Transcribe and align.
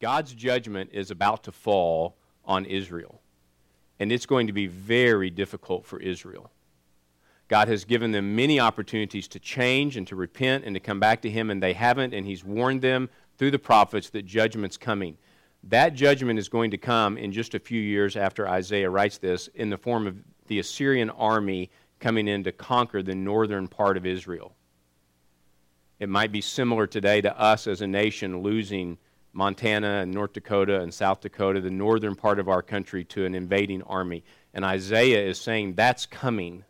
God's 0.00 0.34
judgment 0.34 0.90
is 0.92 1.10
about 1.10 1.44
to 1.44 1.52
fall 1.52 2.16
on 2.44 2.64
Israel, 2.64 3.20
and 3.98 4.12
it's 4.12 4.26
going 4.26 4.46
to 4.46 4.52
be 4.52 4.66
very 4.66 5.30
difficult 5.30 5.86
for 5.86 6.00
Israel. 6.00 6.50
God 7.48 7.68
has 7.68 7.84
given 7.84 8.12
them 8.12 8.34
many 8.34 8.58
opportunities 8.58 9.28
to 9.28 9.38
change 9.38 9.96
and 9.96 10.06
to 10.08 10.16
repent 10.16 10.64
and 10.64 10.74
to 10.74 10.80
come 10.80 10.98
back 10.98 11.22
to 11.22 11.30
Him, 11.30 11.50
and 11.50 11.62
they 11.62 11.74
haven't, 11.74 12.14
and 12.14 12.26
He's 12.26 12.44
warned 12.44 12.82
them 12.82 13.08
through 13.38 13.50
the 13.50 13.58
prophets 13.58 14.10
that 14.10 14.24
judgment's 14.24 14.76
coming. 14.76 15.16
That 15.64 15.94
judgment 15.94 16.38
is 16.38 16.48
going 16.48 16.70
to 16.72 16.78
come 16.78 17.16
in 17.16 17.32
just 17.32 17.54
a 17.54 17.58
few 17.58 17.80
years 17.80 18.16
after 18.16 18.48
Isaiah 18.48 18.90
writes 18.90 19.18
this 19.18 19.48
in 19.54 19.70
the 19.70 19.78
form 19.78 20.06
of 20.06 20.16
the 20.46 20.58
Assyrian 20.58 21.10
army 21.10 21.70
coming 22.00 22.28
in 22.28 22.44
to 22.44 22.52
conquer 22.52 23.02
the 23.02 23.14
northern 23.14 23.66
part 23.66 23.96
of 23.96 24.04
Israel. 24.04 24.54
It 26.00 26.08
might 26.08 26.32
be 26.32 26.40
similar 26.40 26.86
today 26.86 27.20
to 27.22 27.38
us 27.38 27.66
as 27.66 27.80
a 27.80 27.86
nation 27.86 28.42
losing 28.42 28.98
Montana 29.34 30.02
and 30.02 30.12
North 30.12 30.32
Dakota 30.32 30.80
and 30.80 30.94
South 30.94 31.20
Dakota, 31.20 31.60
the 31.60 31.70
northern 31.70 32.14
part 32.14 32.38
of 32.38 32.48
our 32.48 32.62
country, 32.62 33.04
to 33.06 33.26
an 33.26 33.34
invading 33.34 33.82
army. 33.82 34.24
And 34.54 34.64
Isaiah 34.64 35.26
is 35.26 35.38
saying 35.38 35.74
that's 35.74 36.06
coming. 36.06 36.64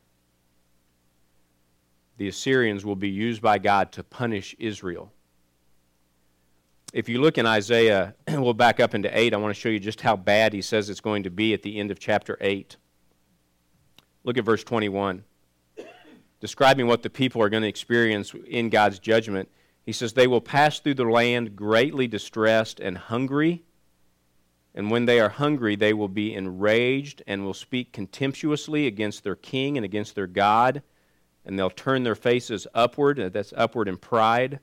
The 2.16 2.28
Assyrians 2.28 2.84
will 2.84 2.96
be 2.96 3.10
used 3.10 3.42
by 3.42 3.58
God 3.58 3.92
to 3.92 4.02
punish 4.02 4.56
Israel. 4.58 5.12
If 6.94 7.08
you 7.08 7.20
look 7.20 7.36
in 7.36 7.44
Isaiah, 7.44 8.14
we'll 8.28 8.54
back 8.54 8.80
up 8.80 8.94
into 8.94 9.16
8. 9.16 9.34
I 9.34 9.36
want 9.36 9.54
to 9.54 9.60
show 9.60 9.68
you 9.68 9.78
just 9.78 10.00
how 10.00 10.16
bad 10.16 10.52
he 10.52 10.62
says 10.62 10.88
it's 10.88 11.00
going 11.00 11.24
to 11.24 11.30
be 11.30 11.52
at 11.52 11.62
the 11.62 11.78
end 11.78 11.90
of 11.90 11.98
chapter 11.98 12.38
8. 12.40 12.76
Look 14.22 14.38
at 14.38 14.44
verse 14.44 14.64
21. 14.64 15.22
Describing 16.40 16.86
what 16.86 17.02
the 17.02 17.10
people 17.10 17.42
are 17.42 17.48
going 17.50 17.62
to 17.62 17.68
experience 17.68 18.32
in 18.46 18.70
God's 18.70 18.98
judgment, 18.98 19.50
he 19.84 19.92
says, 19.92 20.12
They 20.12 20.26
will 20.26 20.40
pass 20.40 20.80
through 20.80 20.94
the 20.94 21.04
land 21.04 21.56
greatly 21.56 22.06
distressed 22.06 22.80
and 22.80 22.96
hungry. 22.96 23.64
And 24.74 24.90
when 24.90 25.04
they 25.04 25.20
are 25.20 25.28
hungry, 25.28 25.76
they 25.76 25.92
will 25.92 26.08
be 26.08 26.34
enraged 26.34 27.22
and 27.26 27.44
will 27.44 27.54
speak 27.54 27.92
contemptuously 27.92 28.86
against 28.86 29.22
their 29.22 29.36
king 29.36 29.76
and 29.76 29.84
against 29.84 30.14
their 30.14 30.26
God. 30.26 30.82
And 31.44 31.58
they'll 31.58 31.70
turn 31.70 32.02
their 32.02 32.16
faces 32.16 32.66
upward. 32.74 33.20
Uh, 33.20 33.28
that's 33.28 33.52
upward 33.56 33.86
in 33.86 33.98
pride. 33.98 34.58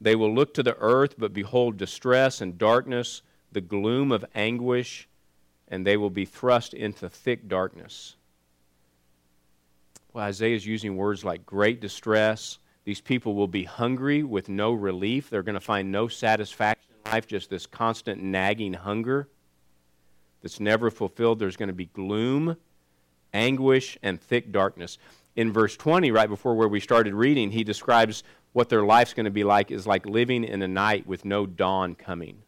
They 0.00 0.16
will 0.16 0.34
look 0.34 0.54
to 0.54 0.62
the 0.62 0.76
earth, 0.78 1.14
but 1.18 1.32
behold 1.32 1.76
distress 1.76 2.40
and 2.40 2.58
darkness, 2.58 3.22
the 3.52 3.60
gloom 3.60 4.12
of 4.12 4.24
anguish, 4.34 5.08
and 5.68 5.86
they 5.86 5.96
will 5.96 6.10
be 6.10 6.24
thrust 6.24 6.74
into 6.74 7.08
thick 7.08 7.48
darkness. 7.48 8.16
Well, 10.12 10.24
Isaiah 10.24 10.56
is 10.56 10.66
using 10.66 10.96
words 10.96 11.24
like 11.24 11.46
great 11.46 11.80
distress. 11.80 12.58
These 12.86 13.00
people 13.00 13.34
will 13.34 13.48
be 13.48 13.64
hungry 13.64 14.22
with 14.22 14.48
no 14.48 14.72
relief. 14.72 15.28
They're 15.28 15.42
going 15.42 15.54
to 15.54 15.60
find 15.60 15.90
no 15.90 16.06
satisfaction 16.06 16.86
in 17.04 17.10
life, 17.10 17.26
just 17.26 17.50
this 17.50 17.66
constant 17.66 18.22
nagging 18.22 18.74
hunger 18.74 19.28
that's 20.40 20.60
never 20.60 20.88
fulfilled. 20.92 21.40
There's 21.40 21.56
going 21.56 21.66
to 21.66 21.74
be 21.74 21.86
gloom, 21.86 22.56
anguish, 23.34 23.98
and 24.04 24.20
thick 24.20 24.52
darkness. 24.52 24.98
In 25.34 25.52
verse 25.52 25.76
20, 25.76 26.12
right 26.12 26.28
before 26.28 26.54
where 26.54 26.68
we 26.68 26.78
started 26.78 27.12
reading, 27.12 27.50
he 27.50 27.64
describes 27.64 28.22
what 28.52 28.68
their 28.68 28.84
life's 28.84 29.14
going 29.14 29.24
to 29.24 29.32
be 29.32 29.42
like 29.42 29.72
is 29.72 29.88
like 29.88 30.06
living 30.06 30.44
in 30.44 30.62
a 30.62 30.68
night 30.68 31.08
with 31.08 31.24
no 31.24 31.44
dawn 31.44 31.96
coming. 31.96 32.40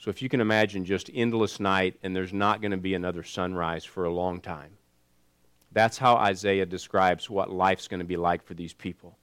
So 0.00 0.10
if 0.10 0.20
you 0.20 0.28
can 0.28 0.40
imagine 0.40 0.84
just 0.84 1.10
endless 1.14 1.60
night 1.60 1.96
and 2.02 2.14
there's 2.14 2.32
not 2.32 2.60
going 2.60 2.72
to 2.72 2.76
be 2.76 2.94
another 2.94 3.22
sunrise 3.22 3.84
for 3.84 4.04
a 4.04 4.12
long 4.12 4.40
time. 4.40 4.75
That's 5.72 5.98
how 5.98 6.16
Isaiah 6.16 6.66
describes 6.66 7.28
what 7.28 7.50
life's 7.50 7.88
going 7.88 8.00
to 8.00 8.06
be 8.06 8.16
like 8.16 8.44
for 8.44 8.54
these 8.54 8.72
people. 8.72 9.16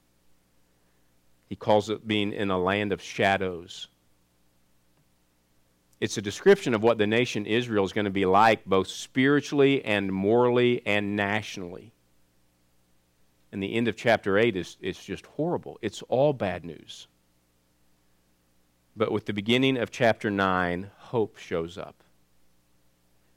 He 1.48 1.56
calls 1.56 1.90
it 1.90 2.08
being 2.08 2.34
in 2.34 2.52
a 2.52 2.58
land 2.58 2.92
of 2.92 3.02
shadows. 3.02 3.88
It's 6.00 6.18
a 6.18 6.22
description 6.22 6.74
of 6.74 6.84
what 6.84 6.98
the 6.98 7.08
nation 7.08 7.46
Israel 7.46 7.86
is 7.86 7.94
going 7.94 8.06
to 8.06 8.12
be 8.12 8.26
like, 8.26 8.66
both 8.66 8.88
spiritually 8.88 9.84
and 9.86 10.12
morally 10.12 10.82
and 10.86 11.16
nationally. 11.16 11.94
And 13.52 13.62
the 13.62 13.76
end 13.76 13.88
of 13.88 13.96
chapter 13.96 14.38
8 14.38 14.56
is, 14.56 14.78
is 14.82 14.98
just 14.98 15.26
horrible. 15.26 15.78
It's 15.82 16.02
all 16.10 16.34
bad 16.34 16.66
news. 16.66 17.08
But 18.96 19.12
with 19.12 19.26
the 19.26 19.34
beginning 19.34 19.78
of 19.78 19.92
chapter 19.92 20.30
9, 20.30 20.90
hope 20.98 21.38
shows 21.38 21.78
up. 21.78 22.04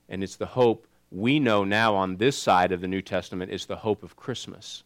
And 0.09 0.23
it's 0.23 0.37
the 0.37 0.47
hope 0.47 0.87
we 1.11 1.39
know 1.39 1.65
now 1.65 1.95
on 1.95 2.17
this 2.17 2.37
side 2.39 2.73
of 2.73 2.81
the 2.81 2.89
New 2.89 3.03
Testament 3.03 3.51
is 3.51 3.67
the 3.67 3.77
hope 3.77 4.03
of 4.03 4.17
Christmas. 4.17 4.83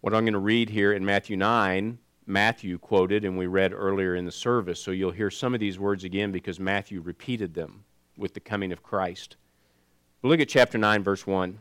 What 0.00 0.14
I'm 0.14 0.24
going 0.24 0.32
to 0.32 0.38
read 0.38 0.70
here 0.70 0.92
in 0.92 1.04
Matthew 1.04 1.36
9, 1.36 1.98
Matthew 2.26 2.78
quoted, 2.78 3.24
and 3.24 3.36
we 3.36 3.46
read 3.46 3.72
earlier 3.72 4.14
in 4.14 4.24
the 4.24 4.32
service. 4.32 4.80
So 4.80 4.92
you'll 4.92 5.10
hear 5.10 5.30
some 5.30 5.52
of 5.52 5.60
these 5.60 5.78
words 5.78 6.04
again 6.04 6.32
because 6.32 6.58
Matthew 6.58 7.00
repeated 7.00 7.54
them 7.54 7.84
with 8.16 8.34
the 8.34 8.40
coming 8.40 8.72
of 8.72 8.82
Christ. 8.82 9.36
But 10.22 10.28
look 10.28 10.40
at 10.40 10.48
chapter 10.48 10.78
9, 10.78 11.02
verse 11.02 11.26
1 11.26 11.60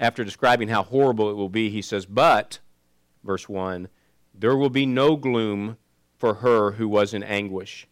after 0.00 0.24
describing 0.24 0.68
how 0.68 0.82
horrible 0.82 1.30
it 1.30 1.34
will 1.34 1.50
be, 1.50 1.68
he 1.68 1.82
says, 1.82 2.06
But, 2.06 2.58
verse 3.22 3.48
1, 3.48 3.88
there 4.34 4.56
will 4.56 4.70
be 4.70 4.86
no 4.86 5.14
gloom 5.16 5.76
for 6.16 6.34
her 6.34 6.72
who 6.72 6.88
was 6.88 7.12
in 7.12 7.22
anguish. 7.22 7.86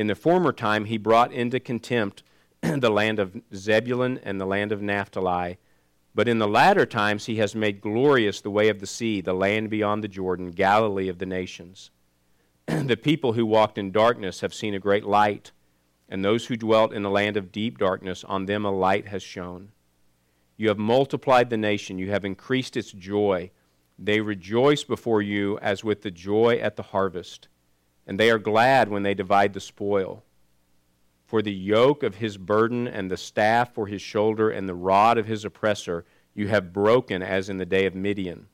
In 0.00 0.06
the 0.06 0.14
former 0.14 0.50
time, 0.50 0.86
he 0.86 0.96
brought 0.96 1.30
into 1.30 1.60
contempt 1.60 2.22
the 2.62 2.88
land 2.88 3.18
of 3.18 3.38
Zebulun 3.54 4.18
and 4.22 4.40
the 4.40 4.46
land 4.46 4.72
of 4.72 4.80
Naphtali. 4.80 5.58
But 6.14 6.26
in 6.26 6.38
the 6.38 6.48
latter 6.48 6.86
times, 6.86 7.26
he 7.26 7.36
has 7.36 7.54
made 7.54 7.82
glorious 7.82 8.40
the 8.40 8.50
way 8.50 8.70
of 8.70 8.80
the 8.80 8.86
sea, 8.86 9.20
the 9.20 9.34
land 9.34 9.68
beyond 9.68 10.02
the 10.02 10.08
Jordan, 10.08 10.52
Galilee 10.52 11.10
of 11.10 11.18
the 11.18 11.26
nations. 11.26 11.90
the 12.66 12.96
people 12.96 13.34
who 13.34 13.44
walked 13.44 13.76
in 13.76 13.92
darkness 13.92 14.40
have 14.40 14.54
seen 14.54 14.72
a 14.72 14.78
great 14.78 15.04
light, 15.04 15.52
and 16.08 16.24
those 16.24 16.46
who 16.46 16.56
dwelt 16.56 16.94
in 16.94 17.02
the 17.02 17.10
land 17.10 17.36
of 17.36 17.52
deep 17.52 17.76
darkness, 17.76 18.24
on 18.24 18.46
them 18.46 18.64
a 18.64 18.70
light 18.70 19.08
has 19.08 19.22
shone. 19.22 19.70
You 20.56 20.68
have 20.68 20.78
multiplied 20.78 21.50
the 21.50 21.58
nation, 21.58 21.98
you 21.98 22.10
have 22.10 22.24
increased 22.24 22.74
its 22.74 22.90
joy. 22.90 23.50
They 23.98 24.22
rejoice 24.22 24.82
before 24.82 25.20
you 25.20 25.58
as 25.58 25.84
with 25.84 26.00
the 26.00 26.10
joy 26.10 26.56
at 26.56 26.76
the 26.76 26.84
harvest, 26.84 27.48
and 28.10 28.18
they 28.18 28.28
are 28.28 28.40
glad 28.40 28.88
when 28.88 29.04
they 29.04 29.14
divide 29.14 29.52
the 29.52 29.60
spoil. 29.60 30.24
For 31.26 31.42
the 31.42 31.54
yoke 31.54 32.02
of 32.02 32.16
his 32.16 32.36
burden 32.36 32.88
and 32.88 33.08
the 33.08 33.16
staff 33.16 33.72
for 33.72 33.86
his 33.86 34.02
shoulder 34.02 34.50
and 34.50 34.68
the 34.68 34.74
rod 34.74 35.16
of 35.16 35.26
his 35.26 35.44
oppressor 35.44 36.04
you 36.34 36.48
have 36.48 36.72
broken 36.72 37.22
as 37.22 37.48
in 37.48 37.58
the 37.58 37.64
day 37.64 37.86
of 37.86 37.94
Midian. 37.94 38.48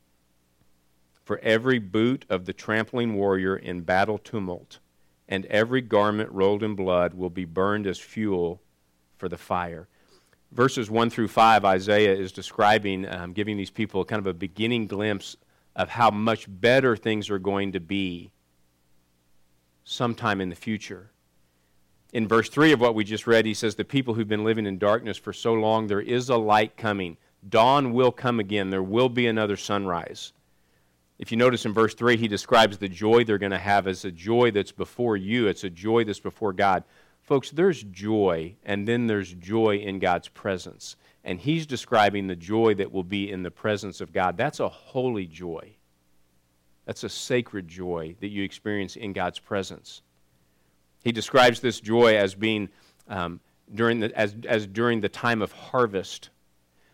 For 1.24 1.38
every 1.38 1.78
boot 1.78 2.26
of 2.28 2.44
the 2.44 2.52
trampling 2.52 3.14
warrior 3.14 3.56
in 3.56 3.80
battle 3.80 4.18
tumult, 4.18 4.78
and 5.26 5.46
every 5.46 5.80
garment 5.80 6.30
rolled 6.30 6.62
in 6.62 6.74
blood 6.74 7.14
will 7.14 7.30
be 7.30 7.46
burned 7.46 7.86
as 7.86 7.98
fuel 7.98 8.60
for 9.16 9.30
the 9.30 9.38
fire 9.38 9.88
verses 10.52 10.90
1 10.90 11.10
through 11.10 11.28
5, 11.28 11.64
Isaiah 11.64 12.14
is 12.14 12.32
describing, 12.32 13.06
um, 13.08 13.32
giving 13.32 13.56
these 13.56 13.70
people 13.70 14.04
kind 14.04 14.20
of 14.20 14.26
a 14.26 14.34
beginning 14.34 14.86
glimpse 14.86 15.36
of 15.74 15.88
how 15.88 16.10
much 16.10 16.46
better 16.48 16.96
things 16.96 17.30
are 17.30 17.38
going 17.38 17.72
to 17.72 17.80
be 17.80 18.30
sometime 19.86 20.40
in 20.40 20.50
the 20.50 20.56
future. 20.56 21.10
In 22.12 22.28
verse 22.28 22.48
3 22.48 22.72
of 22.72 22.80
what 22.80 22.94
we 22.94 23.04
just 23.04 23.26
read, 23.26 23.46
he 23.46 23.54
says, 23.54 23.74
The 23.74 23.84
people 23.84 24.14
who've 24.14 24.28
been 24.28 24.44
living 24.44 24.66
in 24.66 24.78
darkness 24.78 25.16
for 25.16 25.32
so 25.32 25.54
long, 25.54 25.86
there 25.86 26.00
is 26.00 26.28
a 26.28 26.36
light 26.36 26.76
coming. 26.76 27.16
Dawn 27.48 27.92
will 27.92 28.12
come 28.12 28.40
again. 28.40 28.70
There 28.70 28.82
will 28.82 29.08
be 29.08 29.26
another 29.26 29.56
sunrise. 29.56 30.32
If 31.18 31.30
you 31.30 31.38
notice 31.38 31.64
in 31.64 31.72
verse 31.72 31.94
3, 31.94 32.16
he 32.16 32.28
describes 32.28 32.76
the 32.76 32.88
joy 32.88 33.24
they're 33.24 33.38
going 33.38 33.52
to 33.52 33.58
have 33.58 33.86
as 33.86 34.04
a 34.04 34.10
joy 34.10 34.50
that's 34.50 34.72
before 34.72 35.16
you, 35.16 35.46
it's 35.46 35.64
a 35.64 35.70
joy 35.70 36.04
that's 36.04 36.20
before 36.20 36.52
God. 36.52 36.84
Folks, 37.22 37.50
there's 37.50 37.82
joy, 37.84 38.54
and 38.64 38.86
then 38.86 39.06
there's 39.06 39.32
joy 39.34 39.76
in 39.76 39.98
God's 39.98 40.28
presence. 40.28 40.96
And 41.24 41.40
he's 41.40 41.66
describing 41.66 42.26
the 42.26 42.36
joy 42.36 42.74
that 42.74 42.92
will 42.92 43.04
be 43.04 43.30
in 43.30 43.42
the 43.42 43.50
presence 43.50 44.00
of 44.00 44.12
God. 44.12 44.36
That's 44.36 44.60
a 44.60 44.68
holy 44.68 45.26
joy. 45.26 45.75
That's 46.86 47.04
a 47.04 47.08
sacred 47.08 47.68
joy 47.68 48.16
that 48.20 48.28
you 48.28 48.42
experience 48.42 48.96
in 48.96 49.12
God's 49.12 49.38
presence. 49.38 50.02
He 51.04 51.12
describes 51.12 51.60
this 51.60 51.80
joy 51.80 52.16
as 52.16 52.34
being 52.34 52.68
um, 53.08 53.40
during 53.74 54.00
the, 54.00 54.16
as, 54.18 54.34
as 54.48 54.66
during 54.66 55.00
the 55.00 55.08
time 55.08 55.42
of 55.42 55.52
harvest. 55.52 56.30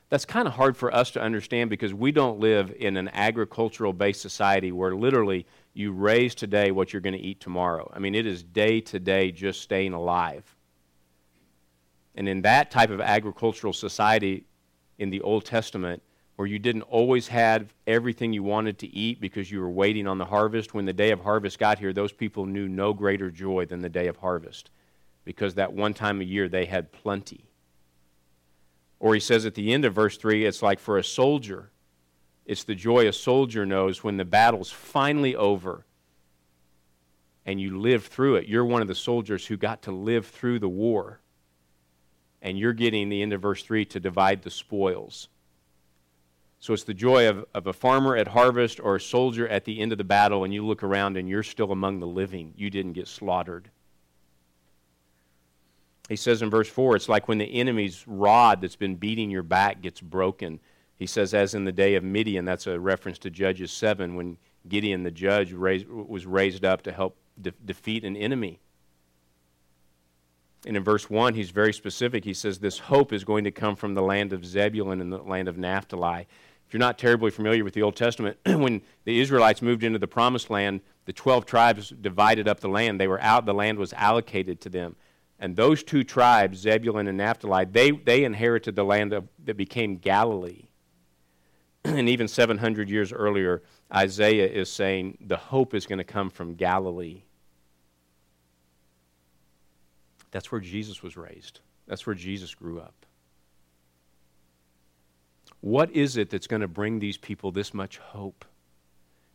That's 0.08 0.24
kind 0.24 0.46
of 0.46 0.54
hard 0.54 0.76
for 0.76 0.94
us 0.94 1.10
to 1.12 1.22
understand 1.22 1.70
because 1.70 1.94
we 1.94 2.12
don't 2.12 2.38
live 2.38 2.74
in 2.78 2.96
an 2.96 3.08
agricultural 3.14 3.92
based 3.92 4.20
society 4.20 4.72
where 4.72 4.94
literally 4.94 5.46
you 5.74 5.92
raise 5.92 6.34
today 6.34 6.70
what 6.70 6.92
you're 6.92 7.00
going 7.00 7.16
to 7.16 7.20
eat 7.20 7.40
tomorrow. 7.40 7.90
I 7.94 7.98
mean, 7.98 8.14
it 8.14 8.26
is 8.26 8.42
day 8.42 8.80
to 8.82 8.98
day 8.98 9.30
just 9.30 9.62
staying 9.62 9.94
alive. 9.94 10.44
And 12.14 12.28
in 12.28 12.42
that 12.42 12.70
type 12.70 12.90
of 12.90 13.00
agricultural 13.00 13.72
society 13.72 14.44
in 14.98 15.08
the 15.08 15.22
Old 15.22 15.46
Testament, 15.46 16.02
where 16.42 16.48
you 16.48 16.58
didn't 16.58 16.82
always 16.82 17.28
have 17.28 17.72
everything 17.86 18.32
you 18.32 18.42
wanted 18.42 18.76
to 18.76 18.88
eat 18.88 19.20
because 19.20 19.48
you 19.48 19.60
were 19.60 19.70
waiting 19.70 20.08
on 20.08 20.18
the 20.18 20.24
harvest, 20.24 20.74
when 20.74 20.84
the 20.84 20.92
day 20.92 21.12
of 21.12 21.20
harvest 21.20 21.56
got 21.56 21.78
here, 21.78 21.92
those 21.92 22.10
people 22.10 22.46
knew 22.46 22.66
no 22.66 22.92
greater 22.92 23.30
joy 23.30 23.64
than 23.64 23.80
the 23.80 23.88
day 23.88 24.08
of 24.08 24.16
harvest 24.16 24.68
because 25.24 25.54
that 25.54 25.72
one 25.72 25.94
time 25.94 26.20
a 26.20 26.24
year 26.24 26.48
they 26.48 26.64
had 26.64 26.90
plenty. 26.90 27.44
Or 28.98 29.14
he 29.14 29.20
says 29.20 29.46
at 29.46 29.54
the 29.54 29.72
end 29.72 29.84
of 29.84 29.94
verse 29.94 30.16
3, 30.16 30.44
it's 30.44 30.62
like 30.62 30.80
for 30.80 30.98
a 30.98 31.04
soldier 31.04 31.70
It's 32.44 32.64
the 32.64 32.74
joy 32.74 33.06
a 33.06 33.12
soldier 33.12 33.64
knows 33.64 34.02
when 34.02 34.16
the 34.16 34.24
battle's 34.24 34.72
finally 34.72 35.36
over 35.36 35.86
and 37.46 37.60
you 37.60 37.78
live 37.78 38.06
through 38.06 38.34
it. 38.34 38.48
You're 38.48 38.64
one 38.64 38.82
of 38.82 38.88
the 38.88 38.96
soldiers 38.96 39.46
who 39.46 39.56
got 39.56 39.82
to 39.82 39.92
live 39.92 40.26
through 40.26 40.58
the 40.58 40.68
war. 40.68 41.20
And 42.40 42.58
you're 42.58 42.72
getting 42.72 43.10
the 43.10 43.22
end 43.22 43.32
of 43.32 43.42
verse 43.42 43.62
3 43.62 43.84
to 43.84 44.00
divide 44.00 44.42
the 44.42 44.50
spoils. 44.50 45.28
So 46.62 46.72
it's 46.72 46.84
the 46.84 46.94
joy 46.94 47.28
of, 47.28 47.44
of 47.54 47.66
a 47.66 47.72
farmer 47.72 48.16
at 48.16 48.28
harvest 48.28 48.78
or 48.78 48.94
a 48.94 49.00
soldier 49.00 49.48
at 49.48 49.64
the 49.64 49.80
end 49.80 49.90
of 49.90 49.98
the 49.98 50.04
battle, 50.04 50.44
and 50.44 50.54
you 50.54 50.64
look 50.64 50.84
around 50.84 51.16
and 51.16 51.28
you're 51.28 51.42
still 51.42 51.72
among 51.72 51.98
the 51.98 52.06
living. 52.06 52.54
You 52.56 52.70
didn't 52.70 52.92
get 52.92 53.08
slaughtered. 53.08 53.68
He 56.08 56.14
says 56.14 56.40
in 56.40 56.50
verse 56.50 56.68
4 56.68 56.94
it's 56.94 57.08
like 57.08 57.26
when 57.26 57.38
the 57.38 57.52
enemy's 57.52 58.06
rod 58.06 58.60
that's 58.60 58.76
been 58.76 58.94
beating 58.94 59.28
your 59.28 59.42
back 59.42 59.80
gets 59.80 60.00
broken. 60.00 60.60
He 61.00 61.06
says, 61.06 61.34
as 61.34 61.54
in 61.54 61.64
the 61.64 61.72
day 61.72 61.96
of 61.96 62.04
Midian, 62.04 62.44
that's 62.44 62.68
a 62.68 62.78
reference 62.78 63.18
to 63.18 63.30
Judges 63.30 63.72
7, 63.72 64.14
when 64.14 64.38
Gideon 64.68 65.02
the 65.02 65.10
judge 65.10 65.52
raised, 65.52 65.88
was 65.88 66.26
raised 66.26 66.64
up 66.64 66.82
to 66.82 66.92
help 66.92 67.16
de- 67.40 67.50
defeat 67.64 68.04
an 68.04 68.16
enemy. 68.16 68.60
And 70.64 70.76
in 70.76 70.84
verse 70.84 71.10
1, 71.10 71.34
he's 71.34 71.50
very 71.50 71.72
specific. 71.72 72.24
He 72.24 72.34
says, 72.34 72.60
This 72.60 72.78
hope 72.78 73.12
is 73.12 73.24
going 73.24 73.42
to 73.42 73.50
come 73.50 73.74
from 73.74 73.94
the 73.94 74.02
land 74.02 74.32
of 74.32 74.46
Zebulun 74.46 75.00
and 75.00 75.12
the 75.12 75.18
land 75.18 75.48
of 75.48 75.58
Naphtali. 75.58 76.28
If 76.72 76.74
you're 76.74 76.80
not 76.80 76.96
terribly 76.96 77.30
familiar 77.30 77.64
with 77.64 77.74
the 77.74 77.82
Old 77.82 77.96
Testament, 77.96 78.38
when 78.46 78.80
the 79.04 79.20
Israelites 79.20 79.60
moved 79.60 79.84
into 79.84 79.98
the 79.98 80.06
promised 80.06 80.48
land, 80.48 80.80
the 81.04 81.12
12 81.12 81.44
tribes 81.44 81.90
divided 82.00 82.48
up 82.48 82.60
the 82.60 82.68
land. 82.70 82.98
They 82.98 83.08
were 83.08 83.20
out, 83.20 83.44
the 83.44 83.52
land 83.52 83.76
was 83.76 83.92
allocated 83.92 84.58
to 84.62 84.70
them. 84.70 84.96
And 85.38 85.54
those 85.54 85.82
two 85.82 86.02
tribes, 86.02 86.60
Zebulun 86.60 87.08
and 87.08 87.18
Naphtali, 87.18 87.66
they, 87.66 87.90
they 87.90 88.24
inherited 88.24 88.74
the 88.74 88.84
land 88.84 89.12
of, 89.12 89.28
that 89.44 89.58
became 89.58 89.98
Galilee. 89.98 90.68
and 91.84 92.08
even 92.08 92.26
700 92.26 92.88
years 92.88 93.12
earlier, 93.12 93.60
Isaiah 93.94 94.48
is 94.48 94.72
saying 94.72 95.18
the 95.20 95.36
hope 95.36 95.74
is 95.74 95.84
going 95.84 95.98
to 95.98 96.04
come 96.04 96.30
from 96.30 96.54
Galilee. 96.54 97.24
That's 100.30 100.50
where 100.50 100.62
Jesus 100.62 101.02
was 101.02 101.18
raised, 101.18 101.60
that's 101.86 102.06
where 102.06 102.16
Jesus 102.16 102.54
grew 102.54 102.80
up. 102.80 102.94
What 105.62 105.92
is 105.92 106.16
it 106.16 106.28
that's 106.28 106.48
going 106.48 106.60
to 106.62 106.68
bring 106.68 106.98
these 106.98 107.16
people 107.16 107.52
this 107.52 107.72
much 107.72 107.98
hope? 107.98 108.44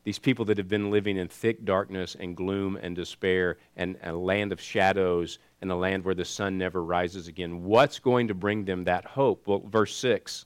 These 0.04 0.20
people 0.20 0.44
that 0.46 0.58
have 0.58 0.68
been 0.68 0.92
living 0.92 1.16
in 1.18 1.30
thick 1.30 1.64
darkness 1.64 2.16
and 2.20 2.36
gloom 2.36 2.78
and 2.82 2.96
despair 2.96 3.58
and 3.78 3.98
a 4.04 4.12
land 4.12 4.52
of 4.52 4.60
shadows 4.60 5.40
and 5.62 5.72
a 5.72 5.76
land 5.76 6.04
where 6.04 6.16
the 6.16 6.26
sun 6.26 6.58
never 6.58 6.84
rises 6.84 7.30
again. 7.30 7.64
What's 7.64 8.00
going 8.00 8.28
to 8.28 8.34
bring 8.34 8.66
them 8.66 8.84
that 8.84 9.06
hope? 9.06 9.48
Well, 9.48 9.64
verse 9.66 9.96
6 9.96 10.46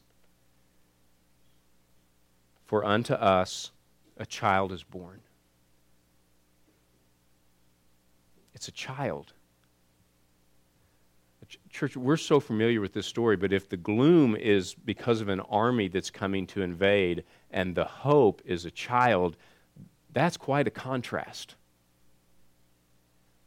For 2.65 2.85
unto 2.85 3.13
us 3.15 3.71
a 4.17 4.25
child 4.25 4.71
is 4.71 4.83
born. 4.83 5.21
It's 8.53 8.67
a 8.67 8.71
child. 8.71 9.33
Church, 11.71 11.95
we're 11.95 12.17
so 12.17 12.39
familiar 12.39 12.81
with 12.81 12.93
this 12.93 13.07
story, 13.07 13.37
but 13.37 13.53
if 13.53 13.69
the 13.69 13.77
gloom 13.77 14.35
is 14.35 14.73
because 14.73 15.21
of 15.21 15.29
an 15.29 15.39
army 15.41 15.87
that's 15.87 16.09
coming 16.09 16.45
to 16.47 16.61
invade 16.61 17.23
and 17.49 17.73
the 17.73 17.85
hope 17.85 18.41
is 18.45 18.65
a 18.65 18.71
child, 18.71 19.37
that's 20.13 20.35
quite 20.35 20.67
a 20.67 20.71
contrast. 20.71 21.55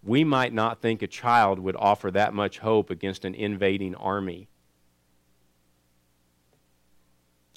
We 0.03 0.25
might 0.25 0.55
not 0.55 0.81
think 0.81 1.03
a 1.03 1.07
child 1.07 1.59
would 1.59 1.77
offer 1.77 2.11
that 2.11 2.35
much 2.35 2.59
hope 2.59 2.91
against 2.91 3.25
an 3.25 3.35
invading 3.35 3.95
army. 3.95 4.49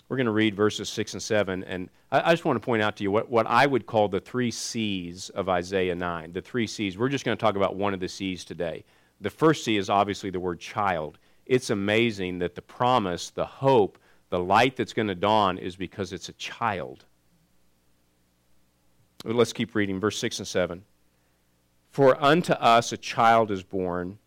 We're 0.10 0.18
going 0.18 0.25
to 0.25 0.31
read 0.31 0.56
verses 0.56 0.90
6 0.90 1.14
and 1.14 1.24
7, 1.24 1.64
and 1.66 1.90
I, 2.12 2.31
just 2.31 2.46
want 2.46 2.62
to 2.62 2.66
point 2.66 2.81
out 2.81 2.96
to 2.98 3.04
you 3.04 3.12
what, 3.12 3.30
what 3.30 3.46
I 3.48 3.66
would 3.66 3.86
call 3.86 4.08
the 4.08 4.22
three 4.22 4.52
C's 4.52 5.30
of 5.30 5.50
Isaiah 5.50 5.96
9. 5.96 6.31
The 6.31 6.42
three 6.42 6.68
C's. 6.68 6.98
We're 6.98 7.10
just 7.10 7.25
going 7.25 7.38
to 7.38 7.42
talk 7.42 7.58
about 7.58 7.75
one 7.75 7.94
of 7.94 8.00
the 8.00 8.08
C's 8.08 8.46
today. 8.46 8.86
The 9.19 9.30
first 9.30 9.64
C 9.64 9.78
is 9.78 9.90
obviously 9.90 10.30
the 10.30 10.40
word 10.40 10.60
child. 10.60 11.18
It's 11.46 11.69
amazing 11.69 12.40
that 12.40 12.56
the 12.56 12.62
promise, 12.62 13.30
the 13.30 13.46
hope, 13.46 13.98
the 14.30 14.40
light 14.40 14.75
that's 14.75 14.94
going 14.94 15.08
to 15.08 15.16
dawn 15.16 15.58
is 15.58 15.75
because 15.75 16.14
it's 16.14 16.30
a 16.30 16.34
child. 16.34 17.06
Let's 19.24 19.54
keep 19.54 19.74
reading, 19.74 20.00
verse 20.00 20.18
6 20.19 20.40
and 20.40 20.48
7. 20.48 20.84
For 21.90 22.22
unto 22.24 22.54
us 22.54 22.92
a 22.92 22.98
child 22.98 23.50
is 23.50 23.64
born, 23.64 24.19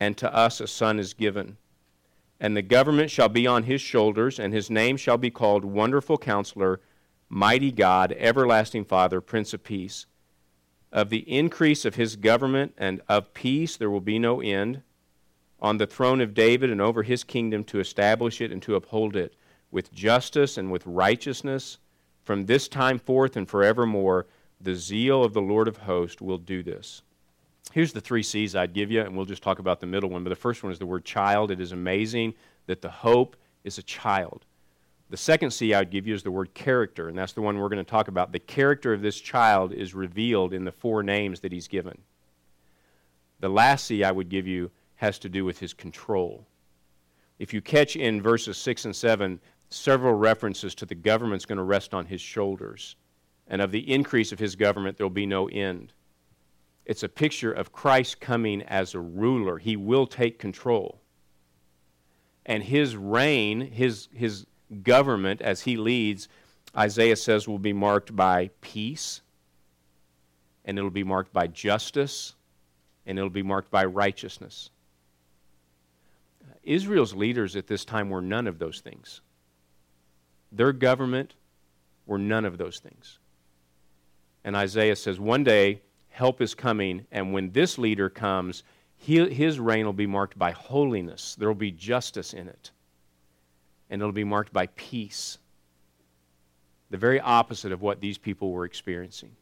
and 0.00 0.16
to 0.16 0.34
us 0.34 0.60
a 0.60 0.66
son 0.66 0.98
is 0.98 1.12
given. 1.12 1.58
And 2.40 2.56
the 2.56 2.62
government 2.62 3.10
shall 3.10 3.28
be 3.28 3.46
on 3.46 3.64
his 3.64 3.80
shoulders, 3.80 4.38
and 4.38 4.54
his 4.54 4.70
name 4.70 4.96
shall 4.96 5.18
be 5.18 5.30
called 5.30 5.64
Wonderful 5.64 6.18
Counselor, 6.18 6.80
Mighty 7.28 7.70
God, 7.70 8.12
Everlasting 8.18 8.84
Father, 8.84 9.20
Prince 9.20 9.52
of 9.52 9.62
Peace. 9.62 10.06
Of 10.92 11.08
the 11.08 11.30
increase 11.30 11.84
of 11.84 11.94
his 11.94 12.16
government 12.16 12.74
and 12.76 13.00
of 13.08 13.32
peace 13.32 13.76
there 13.76 13.90
will 13.90 14.00
be 14.00 14.18
no 14.18 14.40
end 14.42 14.82
on 15.58 15.78
the 15.78 15.86
throne 15.86 16.20
of 16.20 16.34
David 16.34 16.70
and 16.70 16.80
over 16.80 17.02
his 17.02 17.24
kingdom 17.24 17.64
to 17.64 17.80
establish 17.80 18.40
it 18.40 18.52
and 18.52 18.60
to 18.62 18.74
uphold 18.74 19.16
it 19.16 19.34
with 19.70 19.92
justice 19.92 20.58
and 20.58 20.70
with 20.70 20.86
righteousness 20.86 21.78
from 22.22 22.44
this 22.44 22.68
time 22.68 22.98
forth 22.98 23.36
and 23.36 23.48
forevermore. 23.48 24.26
The 24.60 24.74
zeal 24.74 25.24
of 25.24 25.32
the 25.32 25.40
Lord 25.40 25.66
of 25.66 25.78
hosts 25.78 26.20
will 26.20 26.38
do 26.38 26.62
this. 26.62 27.02
Here's 27.72 27.92
the 27.92 28.00
three 28.00 28.22
C's 28.22 28.54
I'd 28.54 28.74
give 28.74 28.90
you, 28.90 29.00
and 29.00 29.16
we'll 29.16 29.24
just 29.24 29.42
talk 29.42 29.58
about 29.58 29.80
the 29.80 29.86
middle 29.86 30.10
one. 30.10 30.22
But 30.22 30.30
the 30.30 30.36
first 30.36 30.62
one 30.62 30.72
is 30.72 30.78
the 30.78 30.86
word 30.86 31.04
child. 31.04 31.50
It 31.50 31.60
is 31.60 31.72
amazing 31.72 32.34
that 32.66 32.82
the 32.82 32.90
hope 32.90 33.36
is 33.64 33.78
a 33.78 33.82
child. 33.82 34.44
The 35.12 35.18
second 35.18 35.50
C 35.50 35.74
I 35.74 35.80
would 35.80 35.90
give 35.90 36.06
you 36.06 36.14
is 36.14 36.22
the 36.22 36.30
word 36.30 36.54
character, 36.54 37.06
and 37.10 37.18
that's 37.18 37.34
the 37.34 37.42
one 37.42 37.58
we're 37.58 37.68
going 37.68 37.84
to 37.84 37.90
talk 37.90 38.08
about. 38.08 38.32
The 38.32 38.38
character 38.38 38.94
of 38.94 39.02
this 39.02 39.20
child 39.20 39.74
is 39.74 39.92
revealed 39.92 40.54
in 40.54 40.64
the 40.64 40.72
four 40.72 41.02
names 41.02 41.40
that 41.40 41.52
he's 41.52 41.68
given. 41.68 41.98
The 43.40 43.50
last 43.50 43.84
C 43.84 44.04
I 44.04 44.10
would 44.10 44.30
give 44.30 44.46
you 44.46 44.70
has 44.94 45.18
to 45.18 45.28
do 45.28 45.44
with 45.44 45.58
his 45.58 45.74
control. 45.74 46.46
If 47.38 47.52
you 47.52 47.60
catch 47.60 47.94
in 47.94 48.22
verses 48.22 48.56
6 48.56 48.86
and 48.86 48.96
7 48.96 49.38
several 49.68 50.14
references 50.14 50.74
to 50.76 50.86
the 50.86 50.94
government's 50.94 51.44
going 51.44 51.58
to 51.58 51.62
rest 51.62 51.92
on 51.92 52.06
his 52.06 52.22
shoulders, 52.22 52.96
and 53.48 53.60
of 53.60 53.70
the 53.70 53.92
increase 53.92 54.32
of 54.32 54.38
his 54.38 54.56
government 54.56 54.96
there 54.96 55.04
will 55.04 55.10
be 55.10 55.26
no 55.26 55.46
end. 55.48 55.92
It's 56.86 57.02
a 57.02 57.08
picture 57.10 57.52
of 57.52 57.70
Christ 57.70 58.18
coming 58.18 58.62
as 58.62 58.94
a 58.94 59.00
ruler. 59.00 59.58
He 59.58 59.76
will 59.76 60.06
take 60.06 60.38
control. 60.38 61.02
And 62.46 62.62
his 62.62 62.96
reign, 62.96 63.60
his, 63.60 64.08
his 64.14 64.46
government 64.82 65.40
as 65.42 65.62
he 65.62 65.76
leads, 65.76 66.28
Isaiah 66.76 67.16
says, 67.16 67.46
will 67.46 67.58
be 67.58 67.72
marked 67.72 68.14
by 68.16 68.50
peace, 68.60 69.20
and 70.64 70.78
it'll 70.78 70.90
be 70.90 71.04
marked 71.04 71.32
by 71.32 71.46
justice, 71.46 72.34
and 73.06 73.18
it'll 73.18 73.30
be 73.30 73.42
marked 73.42 73.70
by 73.70 73.84
righteousness. 73.84 74.70
Israel's 76.62 77.14
leaders 77.14 77.56
at 77.56 77.66
this 77.66 77.84
time 77.84 78.08
were 78.08 78.22
none 78.22 78.46
of 78.46 78.58
those 78.58 78.80
things. 78.80 79.20
Their 80.52 80.72
government 80.72 81.34
were 82.06 82.18
none 82.18 82.44
of 82.44 82.58
those 82.58 82.78
things. 82.78 83.18
And 84.44 84.56
Isaiah 84.56 84.96
says, 84.96 85.18
one 85.18 85.44
day 85.44 85.82
help 86.08 86.40
is 86.40 86.54
coming, 86.54 87.06
and 87.10 87.32
when 87.32 87.52
this 87.52 87.78
leader 87.78 88.08
comes, 88.08 88.62
his 88.96 89.58
reign 89.58 89.84
will 89.84 89.92
be 89.92 90.06
marked 90.06 90.38
by 90.38 90.52
holiness. 90.52 91.34
There 91.34 91.48
will 91.48 91.54
be 91.54 91.72
justice 91.72 92.32
in 92.32 92.48
it 92.48 92.70
and 93.92 94.00
it'll 94.00 94.10
be 94.10 94.24
marked 94.24 94.54
by 94.54 94.66
peace. 94.68 95.36
The 96.90 96.96
very 96.96 97.20
opposite 97.20 97.72
of 97.72 97.82
what 97.82 98.00
these 98.00 98.16
people 98.16 98.50
were 98.50 98.64
experiencing. 98.64 99.36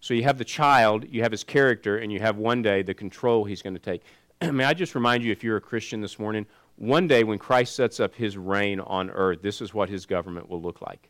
So 0.00 0.12
you 0.12 0.24
have 0.24 0.36
the 0.36 0.44
child, 0.44 1.06
you 1.08 1.22
have 1.22 1.32
his 1.32 1.44
character, 1.44 1.96
and 1.96 2.12
you 2.12 2.20
have 2.20 2.36
one 2.36 2.60
day 2.60 2.82
the 2.82 2.92
control 2.92 3.44
he's 3.44 3.62
going 3.62 3.72
to 3.74 3.80
take. 3.80 4.02
May 4.52 4.64
I 4.64 4.74
just 4.74 4.94
remind 4.94 5.24
you, 5.24 5.32
if 5.32 5.42
you're 5.42 5.56
a 5.56 5.62
Christian 5.62 6.02
this 6.02 6.18
morning, 6.18 6.44
one 6.76 7.08
day 7.08 7.24
when 7.24 7.38
Christ 7.38 7.74
sets 7.74 8.00
up 8.00 8.14
his 8.14 8.36
reign 8.36 8.80
on 8.80 9.08
earth, 9.08 9.40
this 9.40 9.62
is 9.62 9.72
what 9.72 9.88
his 9.88 10.04
government 10.04 10.50
will 10.50 10.60
look 10.60 10.82
like. 10.82 11.08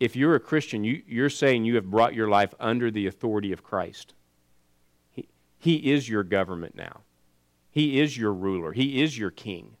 If 0.00 0.16
you're 0.16 0.34
a 0.34 0.40
Christian, 0.40 0.82
you, 0.82 1.02
you're 1.06 1.30
saying 1.30 1.66
you 1.66 1.76
have 1.76 1.88
brought 1.88 2.14
your 2.14 2.28
life 2.28 2.52
under 2.58 2.90
the 2.90 3.06
authority 3.06 3.52
of 3.52 3.62
Christ. 3.62 4.14
He, 5.12 5.28
he 5.56 5.92
is 5.92 6.08
your 6.08 6.24
government 6.24 6.74
now, 6.74 7.02
He 7.70 8.00
is 8.00 8.18
your 8.18 8.32
ruler, 8.32 8.72
He 8.72 9.00
is 9.00 9.16
your 9.16 9.30
king 9.30 9.76